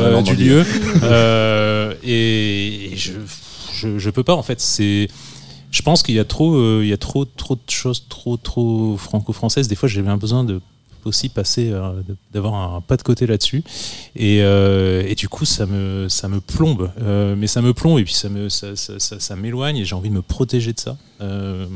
[0.00, 0.64] euh, du lieu
[2.02, 3.12] et, et je,
[3.74, 5.06] je je peux pas en fait c'est
[5.70, 8.96] je pense qu'il y a trop il y a trop trop de choses trop trop
[8.96, 10.60] franco-françaises des fois j'ai bien besoin de
[11.06, 11.92] aussi passer euh,
[12.32, 13.62] d'avoir un pas de côté là-dessus
[14.16, 17.98] et, euh, et du coup ça me ça me plombe Euh, mais ça me plombe
[17.98, 20.72] et puis ça me ça, ça, ça- ça m'éloigne et j'ai envie de me protéger
[20.72, 21.66] de ça Euh,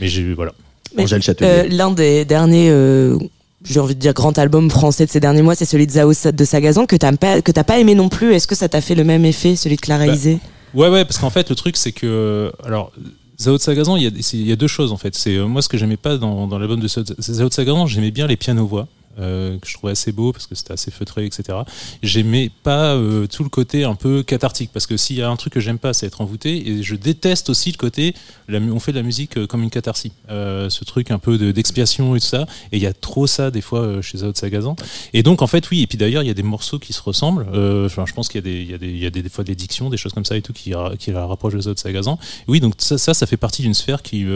[0.00, 0.52] mais j'ai voilà
[0.96, 1.50] Mais, Angèle Châtelier.
[1.50, 3.18] Euh, L'un des derniers, euh,
[3.64, 6.12] j'ai envie de dire, grand album français de ces derniers mois, c'est celui de Zao
[6.32, 8.34] de Sagazan que t'as pas, que t'as pas aimé non plus.
[8.34, 10.38] Est-ce que ça t'a fait le même effet, celui de Clara Bah, Isé
[10.74, 12.52] Ouais, ouais, parce qu'en fait, le truc, c'est que.
[12.64, 12.92] Alors,
[13.38, 15.14] Zao de Sagazan, il y, a, deux choses, en fait.
[15.14, 18.10] C'est euh, Moi, ce que j'aimais pas dans, dans l'album de Zao de Sagazan, j'aimais
[18.10, 18.88] bien les pianos-voix.
[19.18, 21.58] Euh, que je trouvais assez beau parce que c'était assez feutré, etc.
[22.02, 25.36] J'aimais pas euh, tout le côté un peu cathartique parce que s'il y a un
[25.36, 28.14] truc que j'aime pas, c'est être envoûté et je déteste aussi le côté
[28.48, 32.16] on fait de la musique euh, comme une catharsis, ce truc un peu de- d'expiation
[32.16, 32.46] et tout ça.
[32.72, 34.76] Et il y a trop ça des fois chez Zao Sagazan.
[35.12, 35.82] Et donc en fait oui.
[35.82, 37.46] Et puis d'ailleurs il y a des morceaux qui se ressemblent.
[37.52, 39.90] Je pense qu'il y a des y a des y a des, fois des dictions,
[39.90, 42.18] des choses comme ça et tout qui qui la rapprochent de Zao Sagazan.
[42.48, 44.26] Oui donc ça ça ça fait partie d'une sphère qui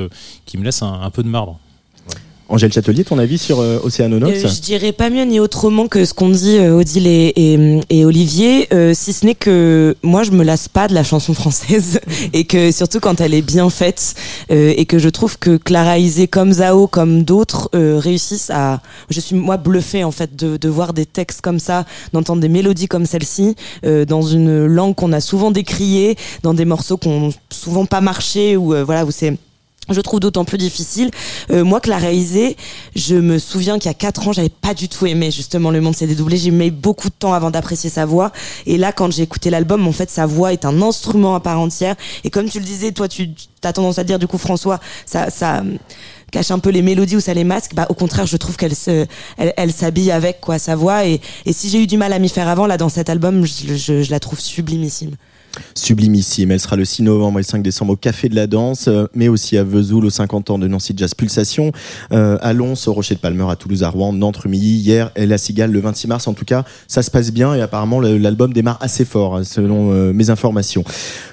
[0.46, 1.58] qui me laisse un peu de marbre.
[2.50, 6.04] Angèle Châtelier, ton avis sur euh, Océanonauts Euh, je dirais pas mieux ni autrement que
[6.06, 10.22] ce qu'ont dit euh, Odile et, et, et Olivier, euh, si ce n'est que moi
[10.22, 12.00] je me lasse pas de la chanson française
[12.32, 14.14] et que surtout quand elle est bien faite
[14.50, 18.80] euh, et que je trouve que Clara Isé comme Zao comme d'autres euh, réussissent à
[19.10, 21.84] je suis moi bluffée en fait de, de voir des textes comme ça
[22.14, 26.64] d'entendre des mélodies comme celle-ci euh, dans une langue qu'on a souvent décriée dans des
[26.64, 29.36] morceaux qui ont souvent pas marché ou euh, voilà où c'est
[29.90, 31.10] je trouve d'autant plus difficile.
[31.50, 32.56] Euh, moi, Clara Isé,
[32.94, 35.80] je me souviens qu'il y a quatre ans, j'avais pas du tout aimé justement Le
[35.80, 36.36] Monde s'est dédoublé.
[36.36, 38.32] J'ai mis beaucoup de temps avant d'apprécier sa voix.
[38.66, 41.60] Et là, quand j'ai écouté l'album, en fait, sa voix est un instrument à part
[41.60, 41.96] entière.
[42.24, 43.30] Et comme tu le disais, toi, tu
[43.62, 45.76] as tendance à dire, du coup, François, ça, ça euh,
[46.30, 47.74] cache un peu les mélodies ou ça les masque.
[47.74, 51.06] Bah, au contraire, je trouve qu'elle se, elle, elle s'habille avec quoi sa voix.
[51.06, 53.46] Et, et si j'ai eu du mal à m'y faire avant, là, dans cet album,
[53.46, 55.16] je, je, je la trouve sublimissime.
[55.74, 56.50] Sublimissime.
[56.50, 59.06] Elle sera le 6 novembre et le 5 décembre au Café de la Danse, euh,
[59.14, 61.72] mais aussi à Vesoul aux 50 ans de Nancy Jazz Pulsation,
[62.12, 65.26] euh, à Lons, au Rocher de Palmer, à Toulouse, à Rouen, Nantes, Rumilly, hier, et
[65.26, 66.28] la Cigale le 26 mars.
[66.28, 69.92] En tout cas, ça se passe bien et apparemment l'album démarre assez fort, hein, selon
[69.92, 70.84] euh, mes informations.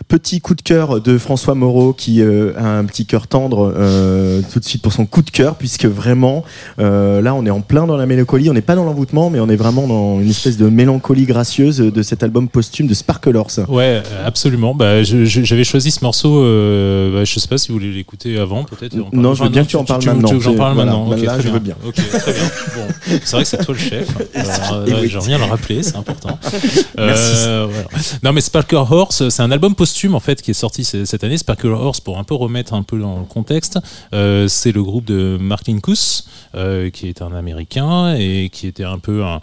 [0.07, 4.41] Petit coup de cœur de François Moreau qui euh, a un petit cœur tendre euh,
[4.51, 6.43] tout de suite pour son coup de cœur, puisque vraiment,
[6.79, 8.49] euh, là, on est en plein dans la mélancolie.
[8.49, 11.77] On n'est pas dans l'envoûtement, mais on est vraiment dans une espèce de mélancolie gracieuse
[11.77, 13.61] de cet album posthume de Sparkle Horse.
[13.67, 14.75] Ouais, absolument.
[14.75, 16.43] Bah, j'avais choisi ce morceau.
[16.43, 18.95] Euh, bah, je sais pas si vous voulez l'écouter avant, peut-être.
[19.11, 20.27] On Non, je veux bien que tu en parles maintenant.
[20.27, 21.07] Tu veux que j'en parle maintenant.
[21.07, 21.75] Ok, là, je veux bien.
[21.85, 22.43] Ok, très bien.
[22.75, 22.87] Bon,
[23.23, 24.07] c'est vrai que c'est toi le chef.
[24.35, 25.09] Alors, ouais, oui.
[25.09, 26.37] Je reviens le rappeler, c'est important.
[26.97, 27.45] Merci.
[27.47, 27.87] Euh, voilà.
[28.23, 31.37] Non, mais Sparkle Horse, c'est un album posthume en fait qui est sorti cette année.
[31.37, 33.79] Sparkle Horse, pour un peu remettre un peu dans le contexte,
[34.13, 36.23] euh, c'est le groupe de Mark Linkous,
[36.55, 39.39] euh, qui est un Américain et qui était un peu un,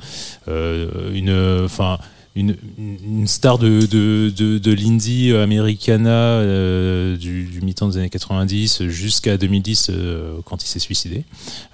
[0.49, 1.99] euh, une, enfin.
[2.35, 8.09] Une, une star de, de, de, de l'indie americana euh, du, du mi-temps des années
[8.09, 11.25] 90 jusqu'à 2010 euh, quand il s'est suicidé.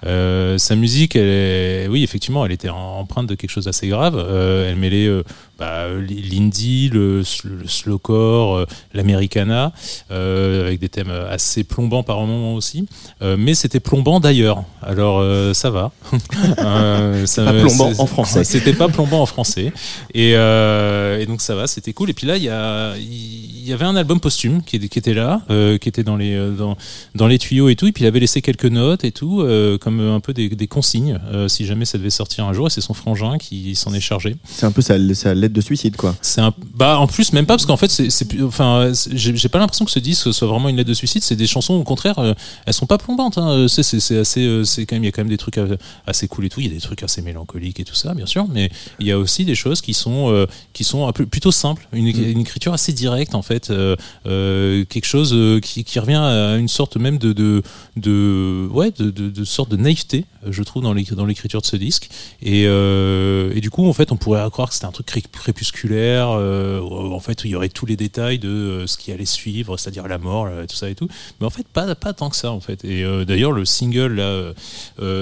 [0.05, 4.15] Euh, sa musique, elle est, oui, effectivement, elle était empreinte de quelque chose d'assez grave.
[4.17, 5.23] Euh, elle mêlait euh,
[5.57, 5.85] bah,
[6.31, 9.71] l'indie, le, le slowcore, euh, l'americana,
[10.09, 12.87] avec des thèmes assez plombants par moments aussi.
[13.21, 14.63] Mais c'était plombant d'ailleurs.
[14.81, 15.23] Alors
[15.55, 15.91] ça va.
[17.25, 18.43] Ça Pas plombant en français.
[18.49, 19.71] C'était pas plombant en français.
[20.13, 22.09] Et, euh, et donc ça va, c'était cool.
[22.09, 25.13] Et puis là, il y, a, il y avait un album posthume qui, qui était
[25.13, 26.75] là, euh, qui était dans les, euh, dans,
[27.15, 27.87] dans les tuyaux et tout.
[27.87, 30.67] Et puis il avait laissé quelques notes et tout, euh, comme un peu des, des
[30.67, 32.67] consignes, si jamais ça devait sortir un jour.
[32.67, 34.35] Et c'est son frangin qui s'en est chargé.
[34.45, 36.15] C'est un peu sa, sa lettre de suicide, quoi.
[36.21, 39.85] C'est un bah en plus même pas parce qu'en fait c'est enfin j'ai pas l'impression
[39.85, 42.35] que ce disque soit vraiment une lettre de suicide c'est des chansons au contraire
[42.65, 43.67] elles sont pas plombantes hein.
[43.67, 45.59] C'est c'est assez c'est quand même il y a quand même des trucs
[46.07, 48.25] assez cool et tout il y a des trucs assez mélancoliques et tout ça bien
[48.25, 51.25] sûr mais il y a aussi des choses qui sont euh, qui sont un peu
[51.25, 55.99] plutôt simples une, une écriture assez directe en fait euh, euh, quelque chose qui, qui
[55.99, 57.61] revient à une sorte même de de,
[57.97, 61.65] de ouais de, de, de sorte de naïveté je trouve dans l'éc- dans l'écriture de
[61.65, 62.09] ce disque.
[62.41, 66.29] Et, et du coup en fait on pourrait croire que c'était un truc cré- crépusculaire
[66.29, 70.07] où, en fait il y aurait tous les détails de ce qui allait suivre c'est-à-dire
[70.07, 71.09] la mort tout ça et tout.
[71.39, 72.85] Mais en fait pas pas tant que ça en fait.
[72.85, 74.53] Et d'ailleurs le single là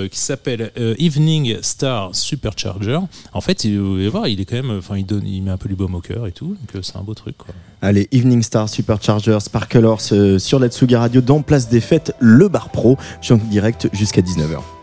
[0.08, 2.99] qui s'appelle Evening Star Supercharger
[3.34, 5.52] en fait il, vous allez voir il est quand même enfin il donne il met
[5.52, 7.54] un peu du baume au cœur et tout donc euh, c'est un beau truc quoi
[7.80, 12.12] Allez, Evening Star, Supercharger, Sparkle Horse euh, sur la Tsugi Radio dans Place des Fêtes,
[12.20, 12.98] le bar pro.
[13.22, 14.77] Je suis en direct jusqu'à 19h.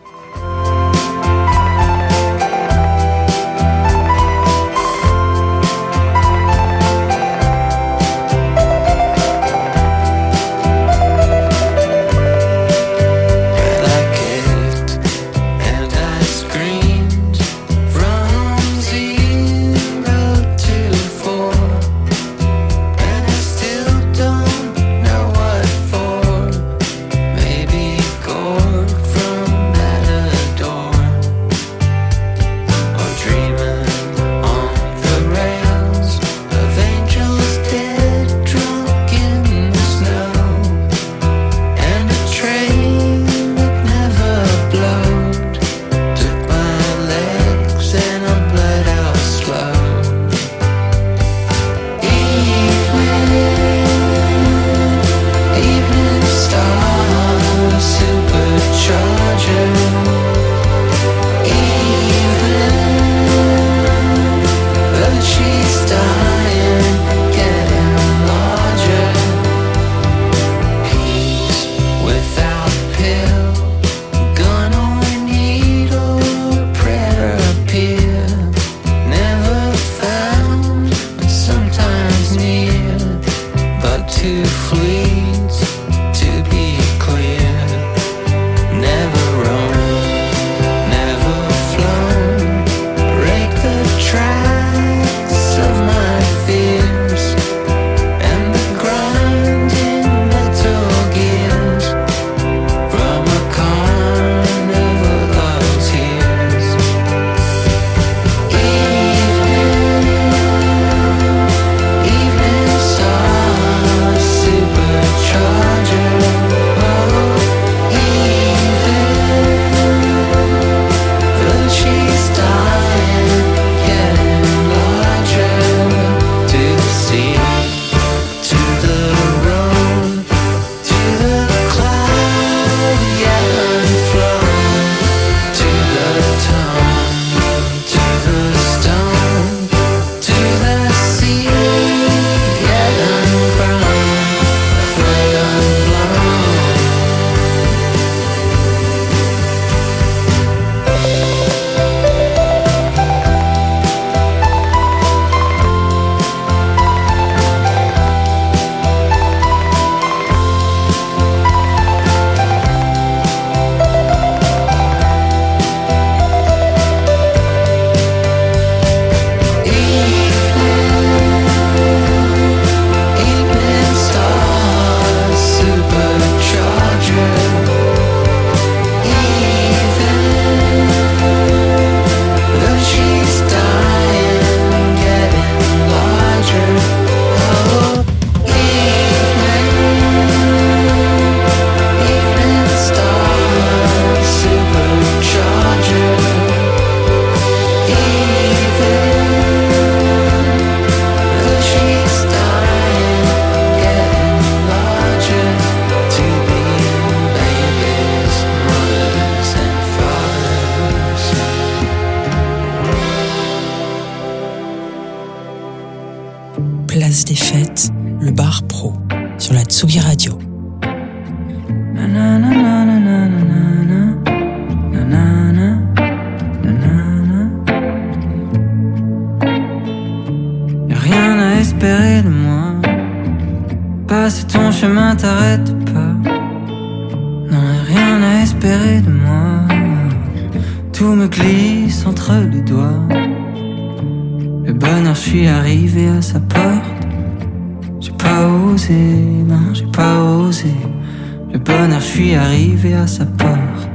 [252.65, 253.91] Arrivé à sa porte.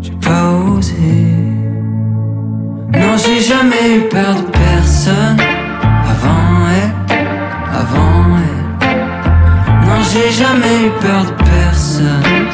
[0.00, 0.94] J'ai pas osé.
[2.92, 5.36] Non, j'ai jamais eu peur de personne.
[6.12, 7.16] Avant elle,
[7.82, 8.88] avant elle.
[9.86, 12.48] Non, j'ai jamais eu peur de personne.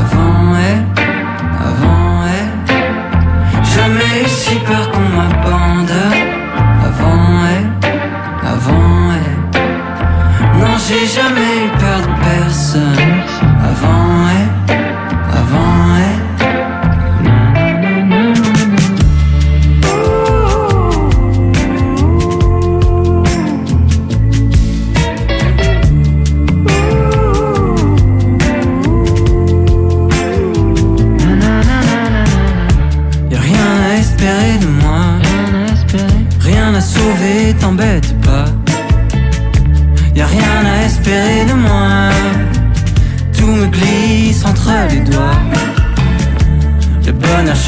[0.00, 0.84] Avant elle,
[1.70, 2.52] avant elle.
[3.74, 6.20] Jamais eu si peur qu'on m'abandonne.
[6.88, 7.24] Avant
[7.54, 7.68] elle,
[8.54, 9.38] avant elle.
[10.60, 13.08] Non, j'ai jamais eu peur de personne.
[13.70, 14.47] Avant elle,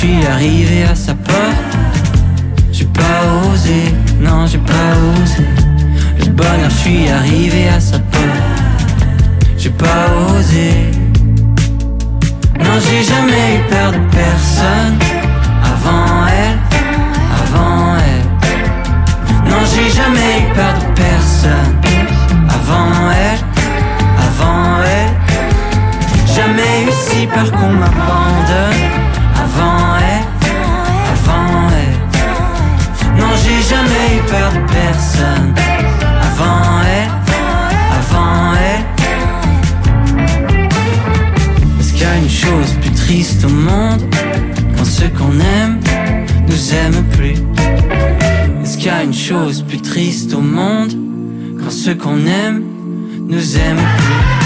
[0.01, 1.77] suis arrivé à sa porte.
[2.73, 3.21] J'ai pas
[3.53, 5.45] osé, non, j'ai pas osé.
[6.19, 7.90] Le bonheur, je suis arrivé à sa porte.
[49.69, 50.93] Plus triste au monde
[51.61, 52.65] quand ceux qu'on aime
[53.29, 54.40] nous aiment plus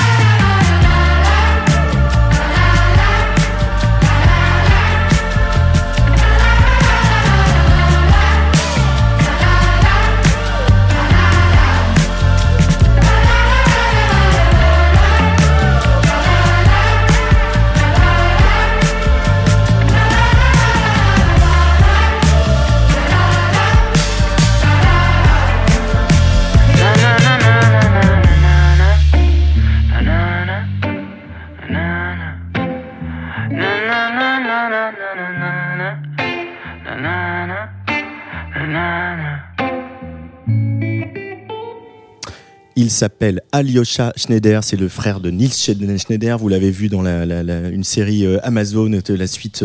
[42.95, 46.39] s'appelle Alyosha Schneider, c'est le frère de Nils Schneider.
[46.39, 49.65] Vous l'avez vu dans la, la- la- une série euh, Amazon, la suite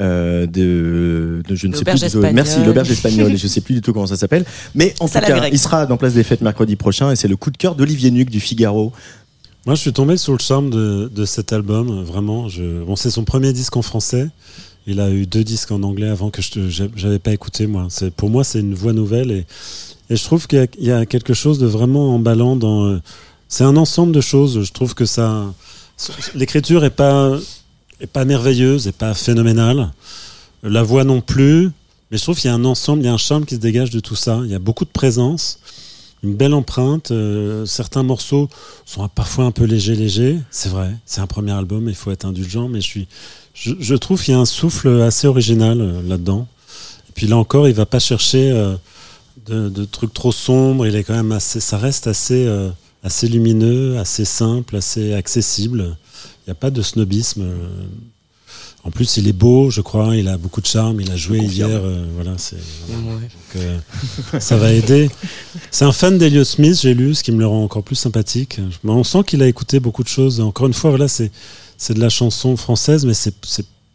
[0.00, 2.02] euh, de, de- je ne sais plus.
[2.02, 2.32] Espagnole.
[2.34, 3.28] Merci, l'auberge espagnole.
[3.36, 4.44] je ne sais plus du tout comment ça s'appelle.
[4.74, 5.52] Mais en Ça tout la cas, grecque.
[5.54, 8.10] il sera dans Place des Fêtes mercredi prochain et c'est le coup de cœur d'Olivier
[8.10, 8.92] Nuc du Figaro.
[9.66, 12.48] Moi, je suis tombé sous le charme de, de cet album, vraiment.
[12.48, 12.82] Je...
[12.82, 14.28] Bon, c'est son premier disque en français.
[14.86, 17.86] Il a eu deux disques en anglais avant que je j'avais pas écouté, moi.
[17.90, 19.44] C'est, pour moi, c'est une voix nouvelle et,
[20.10, 22.84] et je trouve qu'il y a, quelque chose de vraiment emballant dans.
[22.86, 23.00] euh,
[23.48, 24.62] C'est un ensemble de choses.
[24.64, 25.54] Je trouve que ça.
[26.34, 27.38] L'écriture est pas,
[28.00, 29.92] est pas merveilleuse, est pas phénoménale.
[30.64, 31.70] La voix non plus.
[32.10, 33.60] Mais je trouve qu'il y a un ensemble, il y a un charme qui se
[33.60, 34.40] dégage de tout ça.
[34.44, 35.60] Il y a beaucoup de présence,
[36.24, 37.12] une belle empreinte.
[37.12, 38.48] euh, certains morceaux
[38.84, 40.40] sont parfois un peu légers, légers.
[40.50, 43.08] C'est vrai, c'est un premier album, il faut être indulgent, mais je suis,
[43.54, 46.48] je, trouve qu'il y a un souffle assez original euh, là-dedans.
[47.10, 48.50] Et puis là encore, il va pas chercher
[49.50, 50.86] de, de trucs trop sombres.
[50.86, 52.70] Il est quand même assez, ça reste assez, euh,
[53.02, 55.96] assez lumineux, assez simple, assez accessible.
[56.46, 57.42] Il n'y a pas de snobisme.
[57.42, 57.68] euh.
[58.82, 60.16] En plus, il est beau, je crois.
[60.16, 61.02] Il a beaucoup de charme.
[61.02, 61.68] Il a joué hier.
[61.68, 62.56] euh, voilà, c'est.
[62.88, 63.20] voilà.
[63.20, 63.78] Donc, euh,
[64.40, 65.10] ça va aider.
[65.70, 68.58] C'est un fan d'Elliot Smith, j'ai lu, ce qui me le rend encore plus sympathique.
[68.82, 70.40] Mais on sent qu'il a écouté beaucoup de choses.
[70.40, 71.30] Encore une fois, voilà, c'est
[71.76, 73.34] c'est de la chanson française, mais c'est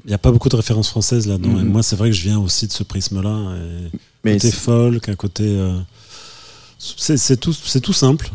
[0.05, 1.49] il n'y a pas beaucoup de références françaises là-dedans.
[1.49, 1.59] Mhm.
[1.61, 3.55] Et moi, c'est vrai que je viens aussi de ce prisme-là.
[3.57, 5.43] et Mais côté folk, un côté.
[5.45, 5.79] euh,
[6.77, 8.29] c'est tout, c'est tout simple.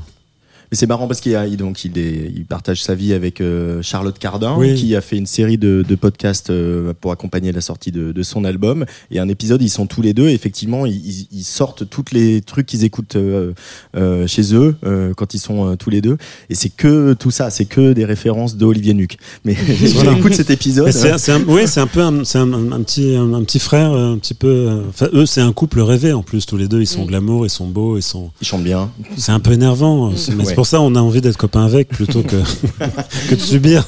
[0.70, 3.12] Mais c'est marrant parce qu'il y a- il- donc il, est- il partage sa vie
[3.12, 4.74] avec euh, Charlotte Cardin, Oui.
[4.74, 8.22] qui a fait une série de, de podcasts euh, pour accompagner la sortie de, de
[8.22, 8.84] son album.
[9.10, 10.28] Et un épisode, ils sont tous les deux.
[10.28, 13.52] Et effectivement, ils, ils- sortent tous les trucs qu'ils écoutent euh,
[13.96, 16.16] euh, chez eux euh, quand ils sont euh, tous les deux.
[16.50, 19.18] Et c'est que tout ça, c'est que des références d'Olivier Nuc.
[19.44, 19.54] Mais
[19.94, 20.14] Voilà.
[20.14, 20.92] j'écoute cet épisode.
[20.92, 23.42] C'est- c'est un- oui, c'est un peu un, c'est un, un- un petit, un, un
[23.42, 24.46] petit frère, un petit peu.
[24.48, 26.46] euh, Enfin, eux, c'est un couple rêvé en plus.
[26.46, 27.08] Tous les deux, ils sont Mm.
[27.08, 28.30] glamour, ils sont beaux, ils sont.
[28.40, 28.90] Ils chantent bien.
[29.16, 30.14] C'est un peu énervant.
[30.16, 30.54] c'est- Mais Ouais.
[30.60, 32.36] Pour ça on a envie d'être copain avec plutôt que
[33.30, 33.82] que de subir.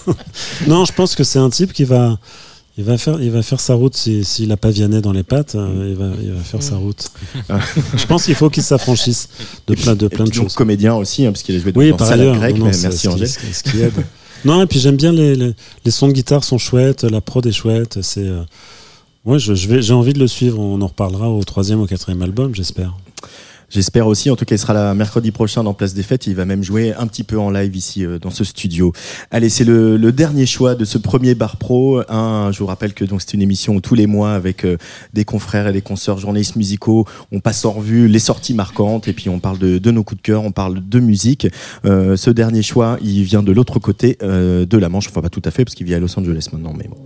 [0.66, 2.18] non, je pense que c'est un type qui va.
[2.78, 5.22] Il va faire, il va faire sa route si- s'il a pas Vianney dans les
[5.22, 5.54] pattes.
[5.54, 7.10] euh, il va, il va faire sa route.
[7.94, 9.28] je pense qu'il faut qu'il s'affranchisse
[9.66, 10.54] de plein de Et plein de choses.
[10.54, 12.36] comédien aussi, hein, parce qu'il a joué Oui, dans par ailleurs.
[12.38, 12.56] grecque.
[12.56, 13.28] non, mais merci Angèle.
[13.28, 13.92] ce qui- ce qui aide.
[14.46, 15.52] non, et puis j'aime bien les, les,
[15.84, 17.98] les sons de guitare sont chouettes, la prod est chouette.
[18.00, 18.40] C'est, euh,
[19.26, 20.58] ouais, je, je vais, j'ai envie de le suivre.
[20.58, 22.94] On en reparlera au troisième, au quatrième album, j'espère.
[23.72, 24.30] J'espère aussi.
[24.30, 26.26] En tout cas, il sera là mercredi prochain dans Place des Fêtes.
[26.26, 28.92] Il va même jouer un petit peu en live ici euh, dans ce studio.
[29.30, 32.02] Allez, c'est le, le dernier choix de ce premier bar pro.
[32.10, 34.76] Un, je vous rappelle que donc c'est une émission tous les mois avec euh,
[35.14, 39.12] des confrères et des consoeurs journalistes musicaux, on passe en revue les sorties marquantes et
[39.12, 41.46] puis on parle de, de nos coups de cœur, on parle de musique.
[41.84, 45.08] Euh, ce dernier choix, il vient de l'autre côté euh, de la Manche.
[45.08, 46.96] Enfin, pas tout à fait parce qu'il vit à Los Angeles maintenant, mais bon.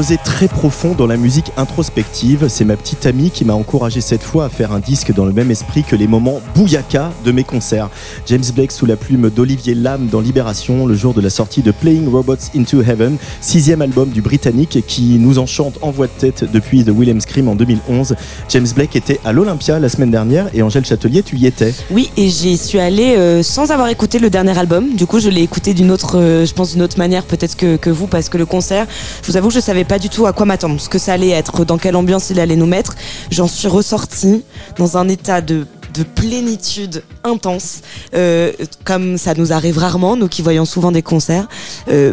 [0.00, 0.16] Creusé
[0.48, 2.46] profond dans la musique introspective.
[2.48, 5.32] C'est ma petite amie qui m'a encouragé cette fois à faire un disque dans le
[5.32, 7.90] même esprit que les moments bouyaka de mes concerts.
[8.26, 11.70] James Blake sous la plume d'Olivier Lam dans Libération, le jour de la sortie de
[11.70, 16.50] Playing Robots into Heaven, sixième album du Britannique qui nous enchante en voix de tête
[16.50, 18.14] depuis The Williams Scream en 2011.
[18.48, 21.74] James Blake était à l'Olympia la semaine dernière et Angèle Châtelier, tu y étais.
[21.90, 24.94] Oui, et j'y suis allée euh, sans avoir écouté le dernier album.
[24.94, 27.90] Du coup, je l'ai écouté d'une autre, euh, je pense d'une autre manière peut-être que,
[27.90, 28.86] vous, parce que le concert,
[29.22, 31.30] je vous avoue je savais pas du tout à quoi m'attendre, ce que ça allait
[31.30, 32.94] être, dans quelle ambiance il allait nous mettre.
[33.30, 34.44] J'en suis ressortie
[34.78, 37.80] dans un état de de plénitude intense,
[38.14, 38.52] euh,
[38.84, 41.48] comme ça nous arrive rarement, nous qui voyons souvent des concerts.
[41.88, 42.12] Euh,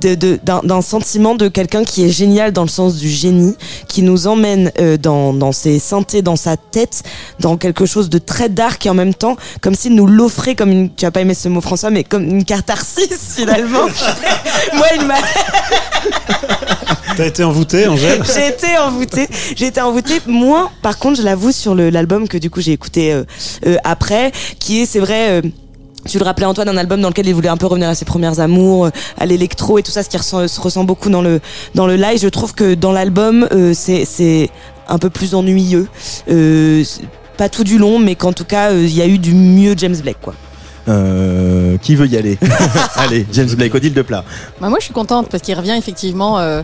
[0.00, 3.54] d'un sentiment de quelqu'un qui est génial dans le sens du génie,
[3.88, 7.02] qui nous emmène euh, dans, dans ses synthés, dans sa tête,
[7.40, 10.70] dans quelque chose de très dark et en même temps, comme s'il nous l'offrait comme
[10.70, 13.86] une, tu as pas aimé ce mot François, mais comme une catharsis finalement.
[14.74, 15.16] Moi, il m'a,
[17.16, 18.22] T'as été envoûté, Angèle?
[18.34, 19.26] J'ai été envoûtée.
[19.56, 20.20] J'ai été envoûtée.
[20.26, 23.24] Moins, par contre, je l'avoue sur l'album que du coup j'ai écouté euh,
[23.66, 25.40] euh, après, qui est, c'est vrai.
[26.06, 28.04] Tu le rappelais Antoine, un album dans lequel il voulait un peu revenir à ses
[28.04, 31.22] premières amours, euh, à l'électro et tout ça, ce qui ressent- se ressent beaucoup dans
[31.22, 31.40] le
[31.74, 32.18] dans le live.
[32.20, 34.50] Je trouve que dans l'album, euh, c'est c'est
[34.88, 35.88] un peu plus ennuyeux.
[36.30, 36.84] Euh,
[37.36, 39.74] pas tout du long, mais qu'en tout cas, euh, il y a eu du mieux
[39.76, 40.34] James Blake, quoi.
[40.88, 42.38] Euh, qui veut y aller?
[42.96, 44.24] Allez, James Blake, Odile de plat.
[44.60, 46.62] Bah, moi, je suis contente parce qu'il revient effectivement euh,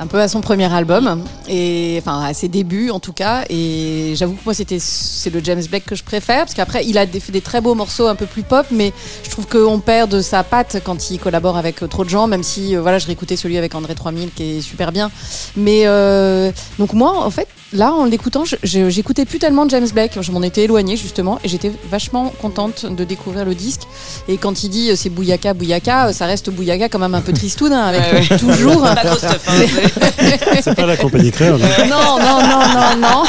[0.00, 3.44] un peu à son premier album et enfin à ses débuts en tout cas.
[3.50, 6.98] Et j'avoue que moi, c'était c'est le James Blake que je préfère parce qu'après, il
[6.98, 8.92] a des- fait des très beaux morceaux un peu plus pop, mais
[9.22, 12.26] je trouve qu'on perd de sa patte quand il collabore avec euh, trop de gens.
[12.26, 15.10] Même si euh, voilà, je réécoutais celui avec André 3000 qui est super bien.
[15.56, 20.18] Mais euh, donc moi, en fait, là, en l'écoutant, j'écoutais plus tellement de James Blake.
[20.20, 23.82] Je m'en étais éloignée justement et j'étais vachement contente de découvrir le disque.
[24.28, 27.32] Et quand il dit euh, c'est Bouyaka, Bouyaka, ça reste Bouyaka quand même un peu
[27.32, 28.38] tristoun hein, avec Ouais, ouais.
[28.38, 28.82] toujours.
[28.82, 29.52] Pas gros stuff, hein.
[30.62, 31.60] C'est pas la compagnie créole.
[31.62, 31.86] hein.
[31.88, 33.24] non, non, non, non, non.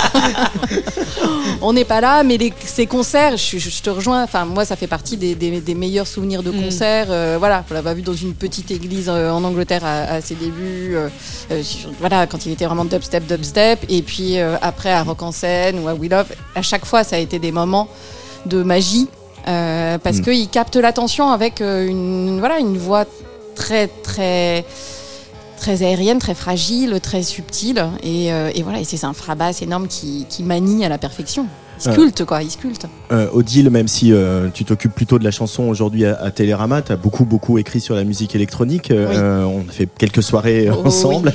[1.61, 4.23] On n'est pas là, mais les- ces concerts, je, je- je te rejoins.
[4.23, 7.07] Enfin, moi, ça fait partie des, des- des meilleurs souvenirs de concerts.
[7.09, 10.35] Euh, voilà, on l'avait vu dans une petite église euh, en Angleterre à, à ses
[10.35, 10.95] débuts.
[10.95, 11.07] euh,
[11.51, 11.61] euh,
[11.99, 13.79] voilà, quand il était vraiment dubstep, dubstep.
[13.89, 16.27] Et puis euh, après à Rock en scène ou à We Love.
[16.55, 17.87] À chaque fois, ça a été des moments
[18.45, 19.07] de magie
[19.47, 20.21] euh, parce Mm.
[20.23, 23.05] qu'il capte l'attention avec euh, une, voilà, une voix
[23.55, 24.65] très, très
[25.65, 27.83] très aérienne, très fragile, très subtile.
[28.03, 31.47] Et, euh, et voilà, et c'est un frabasse énorme qui, qui manie à la perfection.
[31.83, 31.93] Il Euh.
[31.93, 32.85] sculpte, quoi, il sculpte.
[33.11, 36.83] Euh, Odile, même si euh, tu t'occupes plutôt de la chanson aujourd'hui à, à Télérama,
[36.83, 38.93] tu as beaucoup, beaucoup écrit sur la musique électronique.
[38.95, 39.17] Oui.
[39.17, 41.33] on a fait quelques soirées Oh, ensemble.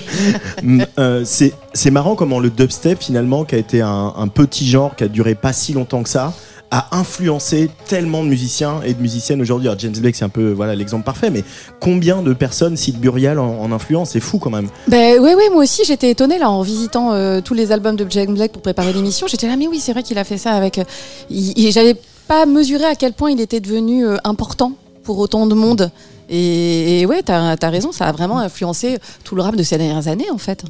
[1.25, 5.05] C'est c'est marrant comment le dubstep, finalement, qui a été un, un petit genre qui
[5.05, 6.33] a duré pas si longtemps que ça,
[6.73, 9.67] a influencé tellement de musiciens et de musiciennes aujourd'hui.
[9.69, 11.43] Alors, James Blake, c'est un peu voilà l'exemple parfait, mais
[11.81, 14.11] combien de personnes citent Burial en, en influence?
[14.11, 14.69] C'est fou quand même.
[14.87, 18.07] Ben ouais, ouais, moi aussi j'étais étonnée là en visitant euh, tous les albums de
[18.09, 19.27] Jack Black pour préparer l'émission.
[19.27, 20.79] J'étais là, mais oui, c'est vrai qu'il a fait ça avec.
[20.79, 20.85] euh,
[21.31, 21.97] J'avais
[22.29, 25.91] pas mesuré à quel point il était devenu euh, important pour autant de monde.
[26.29, 29.77] Et, et ouais, t'as as raison, ça a vraiment influencé tout le rap de ces
[29.77, 30.63] dernières années en fait.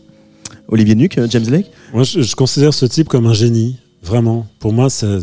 [0.69, 1.71] Olivier Nuc, James Blake?
[1.93, 3.77] Moi, je, je considère ce type comme un génie.
[4.03, 4.47] Vraiment.
[4.61, 5.19] Pour moi, c'est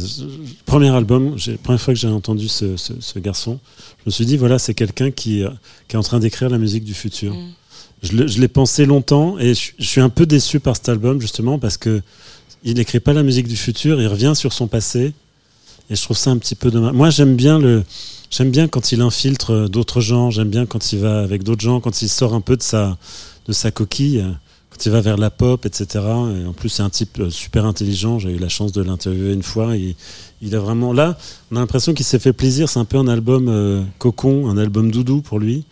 [0.66, 3.60] premier album, la première fois que j'ai entendu ce, ce- ce garçon,
[4.00, 5.50] je me suis dit, voilà, c'est quelqu'un qui, euh,
[5.88, 7.34] qui est en train d'écrire la musique du futur.
[7.34, 7.54] Mm.
[8.04, 11.20] Je le- l'ai pensé longtemps et je, je suis un peu déçu par cet album,
[11.20, 12.02] justement, parce que
[12.64, 15.14] il n'écrit pas la musique du futur, il revient sur son passé.
[15.90, 16.94] Et je trouve ça un petit peu dommage.
[16.94, 17.84] Moi, j'aime bien le.
[18.30, 21.62] J'aime bien quand il infiltre euh, d'autres gens, j'aime bien quand il va avec d'autres
[21.62, 22.98] gens, quand il sort un peu de sa,
[23.48, 24.24] de sa coquille,
[24.78, 25.88] quand il va vers la pop, etc.
[26.42, 28.20] Et en plus, c'est un type euh, super intelligent.
[28.20, 29.76] J'ai eu la chance de l'interviewer une fois.
[29.76, 29.96] Il,
[30.42, 30.94] il a vraiment.
[30.94, 31.18] Là,
[31.52, 32.70] on a l'impression qu'il s'est fait plaisir.
[32.70, 35.66] C'est un peu un album euh, cocon, un album doudou pour lui.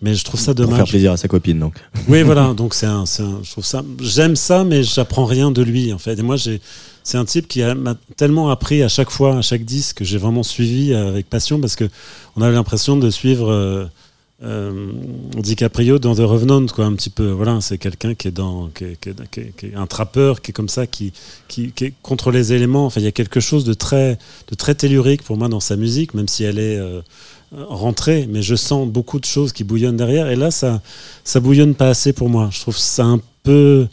[0.00, 0.88] Mais je trouve ça Pour faire dommage.
[0.90, 1.74] plaisir à sa copine, donc.
[2.08, 2.54] Oui, voilà.
[2.56, 3.82] Donc c'est un, un- je trouve ça.
[4.00, 6.18] J'aime ça, mais j'apprends rien de lui en fait.
[6.18, 6.60] Et moi, j'ai,
[7.02, 10.18] c'est un type qui m'a tellement appris à chaque fois, à chaque disque, que j'ai
[10.18, 11.88] vraiment suivi avec passion parce que
[12.36, 13.84] on avait l'impression de suivre euh,
[14.42, 14.92] euh,
[15.36, 17.30] DiCaprio dans The Revenant, quoi, un petit peu.
[17.30, 21.12] Voilà, c'est quelqu'un qui est dans, qui est, un trappeur, qui est comme ça, qui,
[21.48, 22.86] qui, qui est contre les éléments.
[22.86, 24.18] Enfin, il y a quelque chose de très,
[24.48, 27.00] de très tellurique pour moi dans sa musique, même si elle est euh,
[27.52, 28.28] rentrée.
[28.30, 30.28] Mais je sens beaucoup de choses qui bouillonnent derrière.
[30.28, 30.82] Et là, ça,
[31.24, 32.48] ça bouillonne pas assez pour moi.
[32.52, 33.88] Je trouve ça un peu,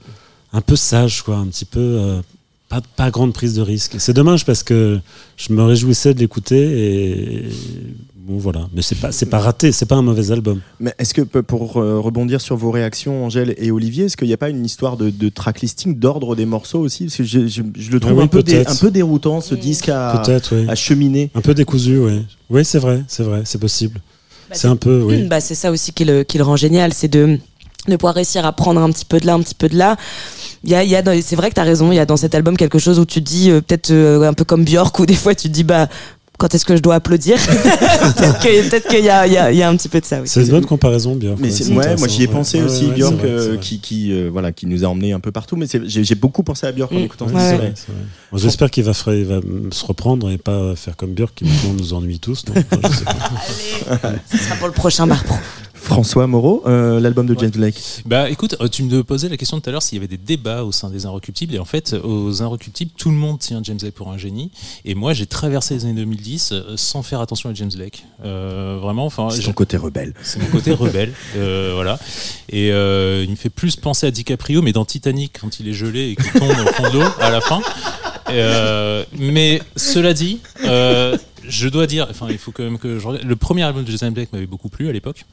[0.54, 1.80] un peu sage, quoi, un petit peu.
[1.80, 2.22] euh,
[2.70, 3.96] pas, pas grande prise de risque.
[4.00, 5.00] C'est dommage parce que
[5.38, 7.44] je me réjouissais de l'écouter et
[8.26, 8.68] bon voilà.
[8.74, 10.60] Mais c'est pas, c'est pas raté, c'est pas un mauvais album.
[10.80, 14.34] Mais est-ce que pour euh, rebondir sur vos réactions, Angèle et Olivier, est-ce qu'il n'y
[14.34, 17.06] a pas une histoire de, de tracklisting, d'ordre des morceaux aussi?
[17.06, 19.42] Parce que je, je- je le trouve Ah oui, un, peu dé- un peu déroutant,
[19.42, 20.66] ce disque à, Peut-être, oui.
[20.68, 21.30] à cheminer.
[21.36, 22.26] Un peu décousu, oui.
[22.50, 24.02] Oui, c'est vrai, c'est vrai, c'est possible.
[24.52, 25.24] c'est un peu, oui.
[25.28, 27.38] Bah, c'est ça aussi qui le, qui le rend génial, c'est de,
[27.88, 29.96] de pouvoir réussir à prendre un petit peu de là, un petit peu de là.
[30.64, 32.00] Il y a, il y a dans- c'est vrai que tu as raison, il y
[32.00, 34.64] a dans cet album quelque chose où tu dis, euh, peut-être euh, un peu comme
[34.66, 35.88] Björk, où des fois tu te dis, bah,
[36.38, 37.38] quand est-ce que je dois applaudir
[38.18, 40.28] Peut-être qu'il y a, y, y un petit peu de ça, oui.
[40.28, 41.40] C'est une bonne comparaison, Björk.
[41.40, 44.30] Mais ouais, moi j'y ai pensé Ouais, aussi, ouais, Björk, vrai, euh, qui, qui, euh,
[44.32, 45.56] voilà, qui nous a emmenés un peu partout.
[45.56, 47.04] Mais j'ai beaucoup pensé à Björk en Mm.
[47.04, 47.34] écoutant ce.
[48.32, 52.20] Bon, J'espère qu'il va, se reprendre et pas faire comme Björk qui maintenant nous ennuie
[52.20, 52.46] tous.
[52.46, 54.12] donc, je sais pas.
[54.32, 55.36] Ce sera pour le prochain bar pro.
[55.86, 58.02] François Moreau, euh, l'album de James Blake.
[58.08, 60.18] Bah écoute, euh, tu me posais la question tout à l'heure s'il y avait des
[60.18, 61.54] débats au sein des Inrecuptibles.
[61.54, 64.50] Et en fait, aux Inrecuptibles, tout le monde tient James Blake pour un génie.
[64.84, 68.04] Et moi, j'ai traversé les années 2010 euh, sans faire attention à James Blake.
[68.26, 70.16] Euh, vraiment, enfin, C'est ton côté rebelle.
[70.24, 71.14] c'est mon côté rebelle.
[71.38, 72.00] euh, voilà.
[72.50, 75.74] Et euh, il me fait plus penser à DiCaprio, mais dans Titanic, quand il est
[75.74, 77.62] gelé et qu'il tombe au fond de l'eau à la fin.
[78.30, 81.18] Euh, mais cela dit, euh,
[81.48, 83.26] je dois dire, enfin, il faut quand même que je regarde.
[83.26, 85.26] Le premier album de Jason Blake m'avait beaucoup plu à l'époque.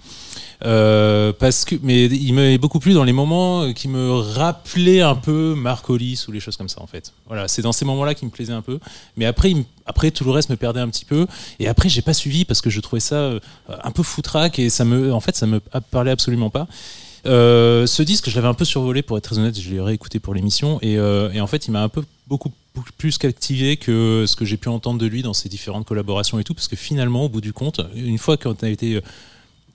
[0.65, 5.17] Euh, parce que, mais il m'avait beaucoup plu dans les moments qui me rappelaient un
[5.17, 7.13] peu Marcolis ou les choses comme ça en fait.
[7.27, 8.79] Voilà, c'est dans ces moments-là qui me plaisait un peu.
[9.17, 9.53] Mais après,
[9.87, 11.27] après tout le reste me perdait un petit peu.
[11.59, 13.33] Et après, j'ai pas suivi parce que je trouvais ça
[13.69, 15.59] un peu foutraque et ça me, en fait, ça me
[15.91, 16.69] parlait absolument pas.
[17.25, 19.59] Ce disque, je l'avais un peu survolé pour être très honnête.
[19.59, 22.53] Je l'ai réécouté pour l'émission et, en fait, il m'a un peu beaucoup
[22.97, 26.45] plus captivé que ce que j'ai pu entendre de lui dans ses différentes collaborations et
[26.45, 29.01] tout, parce que finalement, au bout du compte, une fois qu'on a été euh,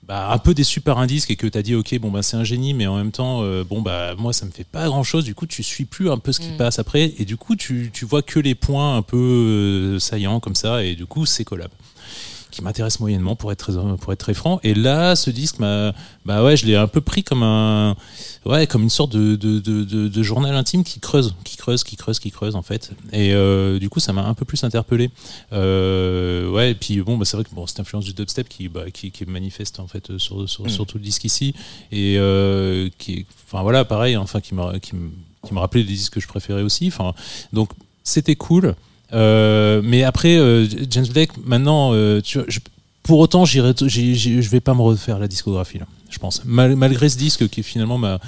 [0.06, 2.22] bah, un peu déçu par un disque et que tu as dit ok bon bah
[2.22, 4.86] c'est un génie mais en même temps euh, bon bah moi ça me fait pas
[4.86, 6.56] grand chose du coup tu suis plus un peu ce qui Mm.
[6.56, 10.40] passe après et du coup tu, tu vois que les points un peu euh, saillants
[10.40, 11.70] comme ça et du coup c'est collab
[12.58, 14.58] qui m'intéresse moyennement pour être très pour être très franc.
[14.64, 15.92] Et là, ce disque m'a
[16.26, 17.94] bah ouais, je l'ai un peu pris comme un
[18.44, 21.84] ouais comme une sorte de de, de, de, de journal intime qui creuse, qui creuse,
[21.84, 22.90] qui creuse, qui creuse en fait.
[23.12, 25.10] Et euh, du coup, ça m'a un peu plus interpellé.
[25.52, 28.68] Euh, ouais, et puis bon, bah, c'est vrai que bon, cette influence du dubstep qui
[28.68, 30.68] bah, qui, qui est manifeste en fait sur sur, Mm.
[30.68, 31.54] sur tout le disque ici
[31.92, 34.96] et euh, qui enfin voilà pareil enfin qui me qui
[35.54, 36.88] me rappelait les disques que je préférais aussi.
[36.88, 37.14] Enfin
[37.52, 37.70] donc
[38.02, 38.74] c'était cool.
[39.12, 42.58] Euh, mais après, euh, James Blake, maintenant, euh, tu vois, je-
[43.02, 46.42] pour autant, j'irai, j'y- j'y- je vais pas me refaire la discographie, là, je pense.
[46.44, 48.18] Mal- malgré ce disque qui finalement m'a,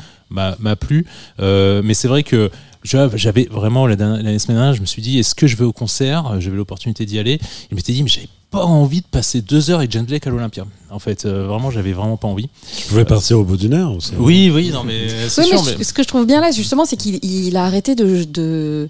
[0.77, 1.05] plu.
[1.41, 2.51] Euh, mais c'est vrai que
[2.83, 5.57] tu vois, j'avais vraiment, la dernière- semaine dernière, je me suis dit, est-ce que je
[5.57, 6.41] vais au concert?
[6.41, 7.39] J'avais l'opportunité d'y aller.
[7.71, 10.31] Je m'étais dit, mais j'avais pas envie de passer deux heures avec James Blake à
[10.31, 10.65] l'Olympia.
[10.89, 12.49] En fait, euh, vraiment, j'avais vraiment pas envie.
[12.79, 14.13] Tu pouvais partir au bout d'une heure aussi.
[14.19, 15.63] Oui, oui, non, mais c'est Oui, sûr.
[15.79, 18.25] mais- ce que je trouve bien là, justement, c'est qu'il il a arrêté de.
[18.25, 18.89] de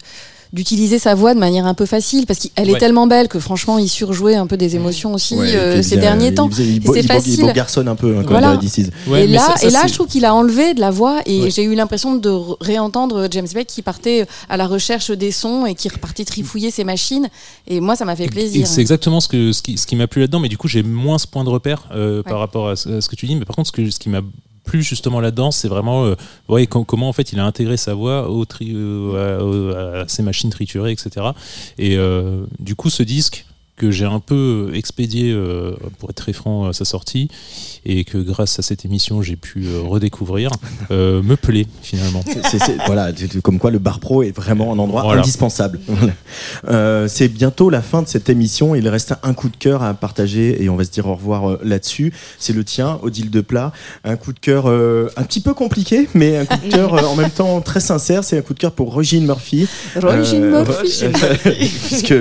[0.52, 3.78] d'utiliser sa voix de manière un peu facile parce qu'elle est tellement belle que franchement
[3.78, 7.44] il surjouait un peu des émotions aussi Ouais, euh, ces derniers il temps c'est facile.
[7.46, 8.58] Il garçonne un peu, hein, comme Voilà.
[9.06, 11.20] Ouais, et là, ça- ça, et là je trouve qu'il a enlevé de la voix
[11.26, 11.50] et Ouais.
[11.50, 15.66] j'ai eu l'impression de re- réentendre James Blake qui partait à la recherche des sons
[15.66, 17.28] et qui repartait trifouiller ses machines
[17.68, 18.66] et moi ça m'a fait plaisir.
[18.66, 20.82] C'est exactement ce, que, ce qui, ce qui m'a plu là-dedans, mais du coup j'ai
[20.82, 23.36] moins ce point de repère euh, par rapport à ce, à ce que tu dis.
[23.36, 24.20] Mais par contre, ce, que, ce qui m'a
[24.70, 28.44] plu justement là-dedans, c'est vraiment euh, comment en fait il a intégré sa voix au
[28.44, 31.26] tri, euh, à, ces machines triturées, etc.
[31.76, 33.46] Et euh, du coup, ce disque
[33.80, 37.28] que j'ai un peu expédié, euh, pour être très franc, à sa sortie,
[37.86, 40.50] et que grâce à cette émission j'ai pu euh, redécouvrir,
[40.90, 42.22] euh, me plaît finalement.
[42.26, 43.10] C'est- c'est- voilà,
[43.42, 45.22] comme quoi le bar pro est vraiment un endroit Voilà.
[45.22, 45.80] indispensable.
[46.68, 48.74] Euh, c'est bientôt la fin de cette émission.
[48.74, 51.48] Il reste un coup de cœur à partager et on va se dire au revoir
[51.50, 52.12] euh, là-dessus.
[52.38, 53.72] C'est le tien, Odile de Plat.
[54.04, 57.02] Un coup de cœur euh, un petit peu compliqué, mais un coup de cœur euh,
[57.06, 58.24] en même temps très sincère.
[58.24, 59.66] C'est un coup de cœur pour Regine Murphy.
[59.96, 60.00] Euh,
[60.50, 61.04] Murphy.
[61.88, 62.14] puisque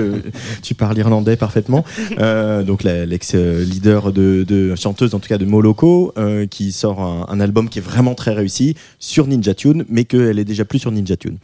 [0.62, 1.84] tu parles irlandais parfaitement.
[2.18, 7.26] Euh, donc l'ex-leader de, de chanteuse, en tout cas de Moloko, euh, qui sort un,
[7.28, 10.78] un album qui est vraiment très réussi sur Ninja Tune, mais qu'elle est déjà plus
[10.78, 11.38] sur Ninja Tune.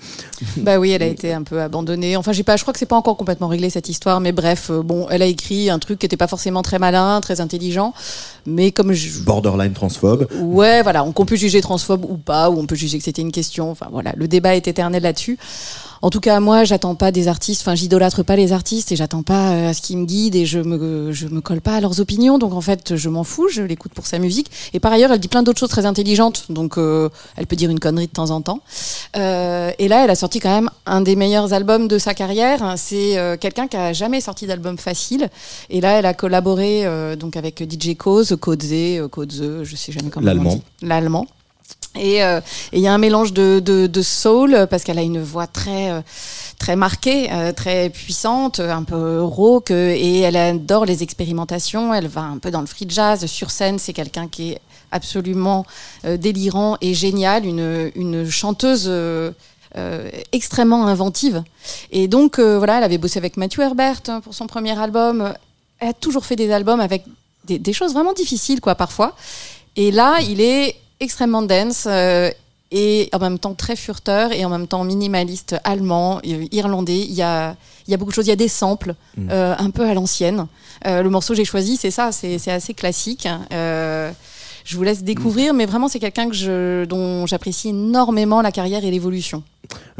[0.58, 2.16] Bah oui, elle a été un peu abandonnée.
[2.16, 4.70] Enfin, j'ai pas, je crois que c'est pas encore complètement réglé cette histoire, mais bref,
[4.70, 7.92] euh, bon, elle a écrit un truc qui était pas forcément très malin, très intelligent,
[8.46, 10.28] mais comme je, Borderline transphobe.
[10.40, 13.22] ouais, voilà, on, qu'on peut juger transphobe ou pas, ou on peut juger que c'était
[13.22, 13.70] une question.
[13.70, 15.36] Enfin voilà, le débat est éternel là-dessus.
[16.06, 17.62] En tout cas, moi, j'attends pas des artistes.
[17.62, 20.46] Enfin, j'idolâtre pas les artistes et j'attends pas euh, à ce qu'ils me guident et
[20.46, 22.38] je me je me colle pas à leurs opinions.
[22.38, 23.48] Donc en fait, je m'en fous.
[23.48, 24.48] Je l'écoute pour sa musique.
[24.72, 26.44] Et par ailleurs, elle dit plein d'autres choses très intelligentes.
[26.48, 28.60] Donc euh, elle peut dire une connerie de temps en temps.
[29.16, 32.74] Euh, et là, elle a sorti quand même un des meilleurs albums de sa carrière.
[32.76, 35.28] C'est euh, quelqu'un qui a jamais sorti d'album facile.
[35.70, 40.10] Et là, elle a collaboré euh, donc avec DJ Cause, euh, Codze, je sais jamais
[40.10, 40.54] comment on L'allemand.
[40.54, 40.62] dit.
[40.82, 41.26] L'allemand.
[41.28, 41.45] Euh,
[41.98, 42.20] et
[42.72, 46.00] il y a un mélange de, soul euh, parce qu'elle a une voix très euh,
[46.58, 51.92] très marquée, euh, très puissante, un peu rauque euh, et elle adore les expérimentations.
[51.92, 53.78] Elle va un peu dans le free jazz sur scène.
[53.78, 55.66] C'est quelqu'un qui est absolument
[56.04, 58.86] euh, délirant et génial, une chanteuse.
[58.88, 59.32] euh,
[59.76, 61.42] euh, extrêmement inventive
[61.90, 65.34] et donc euh, voilà elle avait bossé avec Matthew Herbert hein, pour son premier album
[65.80, 67.04] elle a toujours fait des albums avec
[67.44, 69.14] des, des choses vraiment difficiles quoi parfois
[69.74, 72.30] et là il est extrêmement dense euh,
[72.72, 76.98] et en même temps très furteur et en même temps minimaliste allemand, euh, irlandais.
[76.98, 77.54] Il y a,
[77.86, 78.26] il y a beaucoup de choses.
[78.26, 79.28] Il y a des samples Mm.
[79.30, 80.46] euh, un peu à l'ancienne.
[80.86, 83.26] Euh, le morceau que j'ai choisi, c'est ça, c'est assez classique.
[83.52, 84.10] Euh,
[84.64, 88.84] je vous laisse découvrir, mais vraiment c'est quelqu'un que je, dont j'apprécie énormément la carrière
[88.84, 89.42] et l'évolution.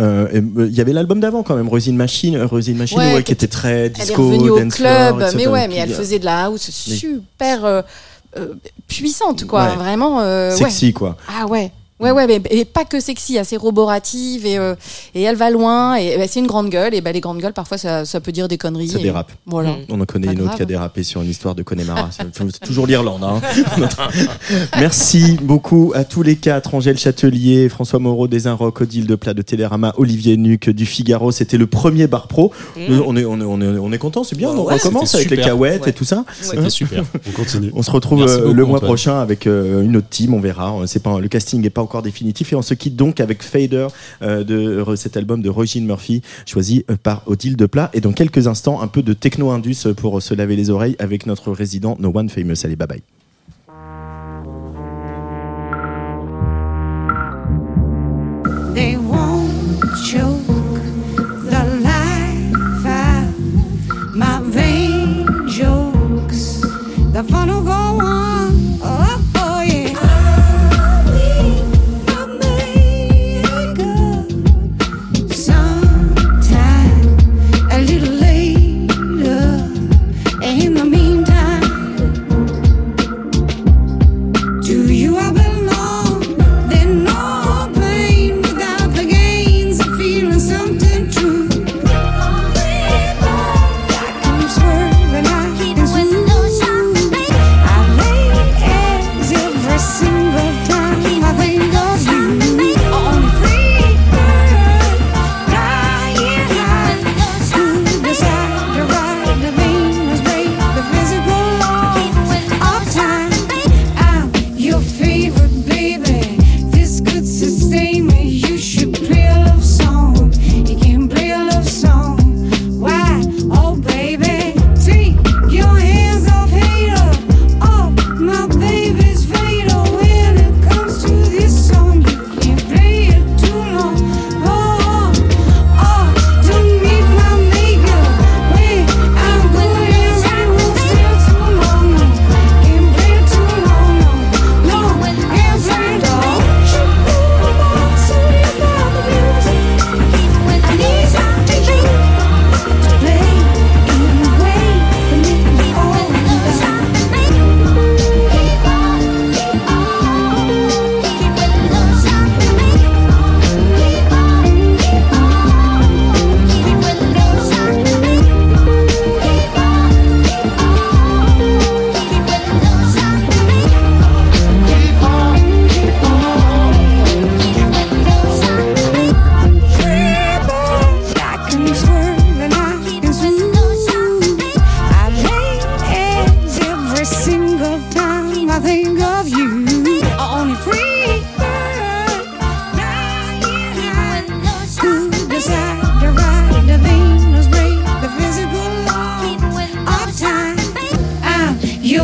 [0.01, 0.29] Euh,
[0.69, 3.47] Il y avait l'album d'avant quand même, Rosine Machine, Rosine Machine Ouais, ouais, qui était
[3.49, 6.25] très Elle disco, est revenue au dance club, floor, mais ouais, mais elle faisait de
[6.25, 7.83] la house super euh,
[8.89, 9.67] puissante, quoi.
[9.67, 9.77] Ouais.
[9.77, 10.21] Vraiment.
[10.21, 10.57] euh, ouais.
[10.57, 11.17] Sexy quoi.
[11.29, 11.71] Ah ouais.
[11.99, 14.75] Ouais, ouais, mais, et pas que sexy, assez roborative et, euh,
[15.15, 15.95] et elle va loin.
[15.97, 16.95] Et bah, c'est une grande gueule.
[16.95, 18.89] Et bah, les grandes gueules, parfois, ça, ça peut dire des conneries.
[18.89, 19.33] Ça et- dérape.
[19.47, 19.71] Voilà.
[19.71, 19.77] Mm.
[19.91, 22.11] On en connaît Pas une autre qui a dérapé sur une histoire de Connemara.
[22.11, 23.25] C'est toujours l'Irlande.
[23.25, 23.41] hein.
[24.79, 26.75] Merci beaucoup à tous les quatre.
[26.75, 31.33] Angèle Châtelier, François Moreau des Rock, Odile de Plat de Télérama, Olivier Nuc du Figaro.
[31.33, 32.53] C'était le premier bar pro.
[32.79, 34.51] Euh, On est, on est, on est, on est content, c'est bien.
[34.51, 35.91] Ouais, on ouais, recommence avec les cahuètes Ouais.
[35.91, 36.25] et tout ça.
[36.41, 37.05] C'était super.
[37.27, 37.71] On continue.
[37.75, 38.89] On se retrouve euh, beaucoup, le mois Antoine.
[38.91, 40.75] prochain avec euh, une autre team, on verra.
[40.87, 43.87] C'est pas le casting n'est pas encore définitif et on se quitte donc avec Fader
[44.23, 48.13] euh, de cet album de Roisin Murphy choisi euh, par Odile de Plat et dans
[48.13, 51.97] quelques instants un peu de techno indus pour se laver les oreilles avec notre résident
[52.01, 52.65] No One Famous.
[52.65, 53.03] Allez, bye bye.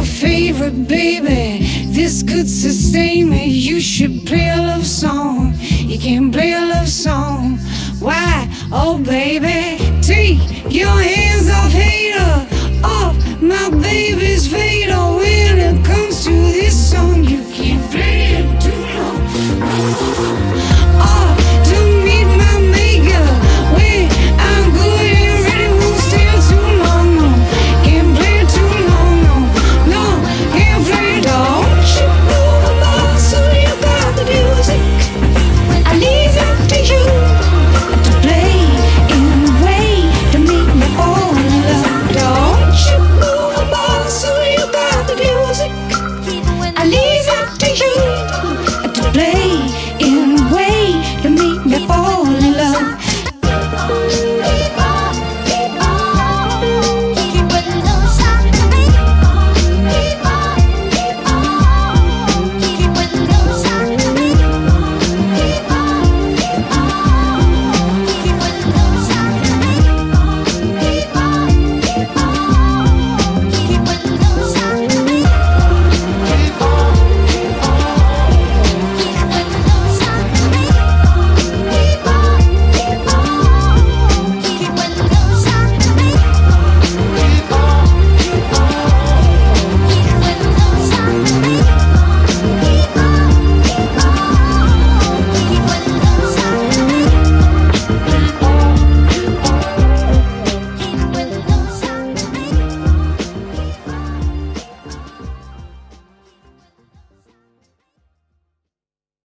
[0.03, 1.65] your favorite baby.
[1.87, 3.47] This could sustain me.
[3.47, 5.55] You should play a love song.
[5.61, 7.59] You can play a love song.
[8.01, 8.49] Why?
[8.73, 12.35] Oh, baby, take your hands off hater,
[12.83, 15.17] off my baby's fatal.
[15.17, 17.52] When it comes to this song, you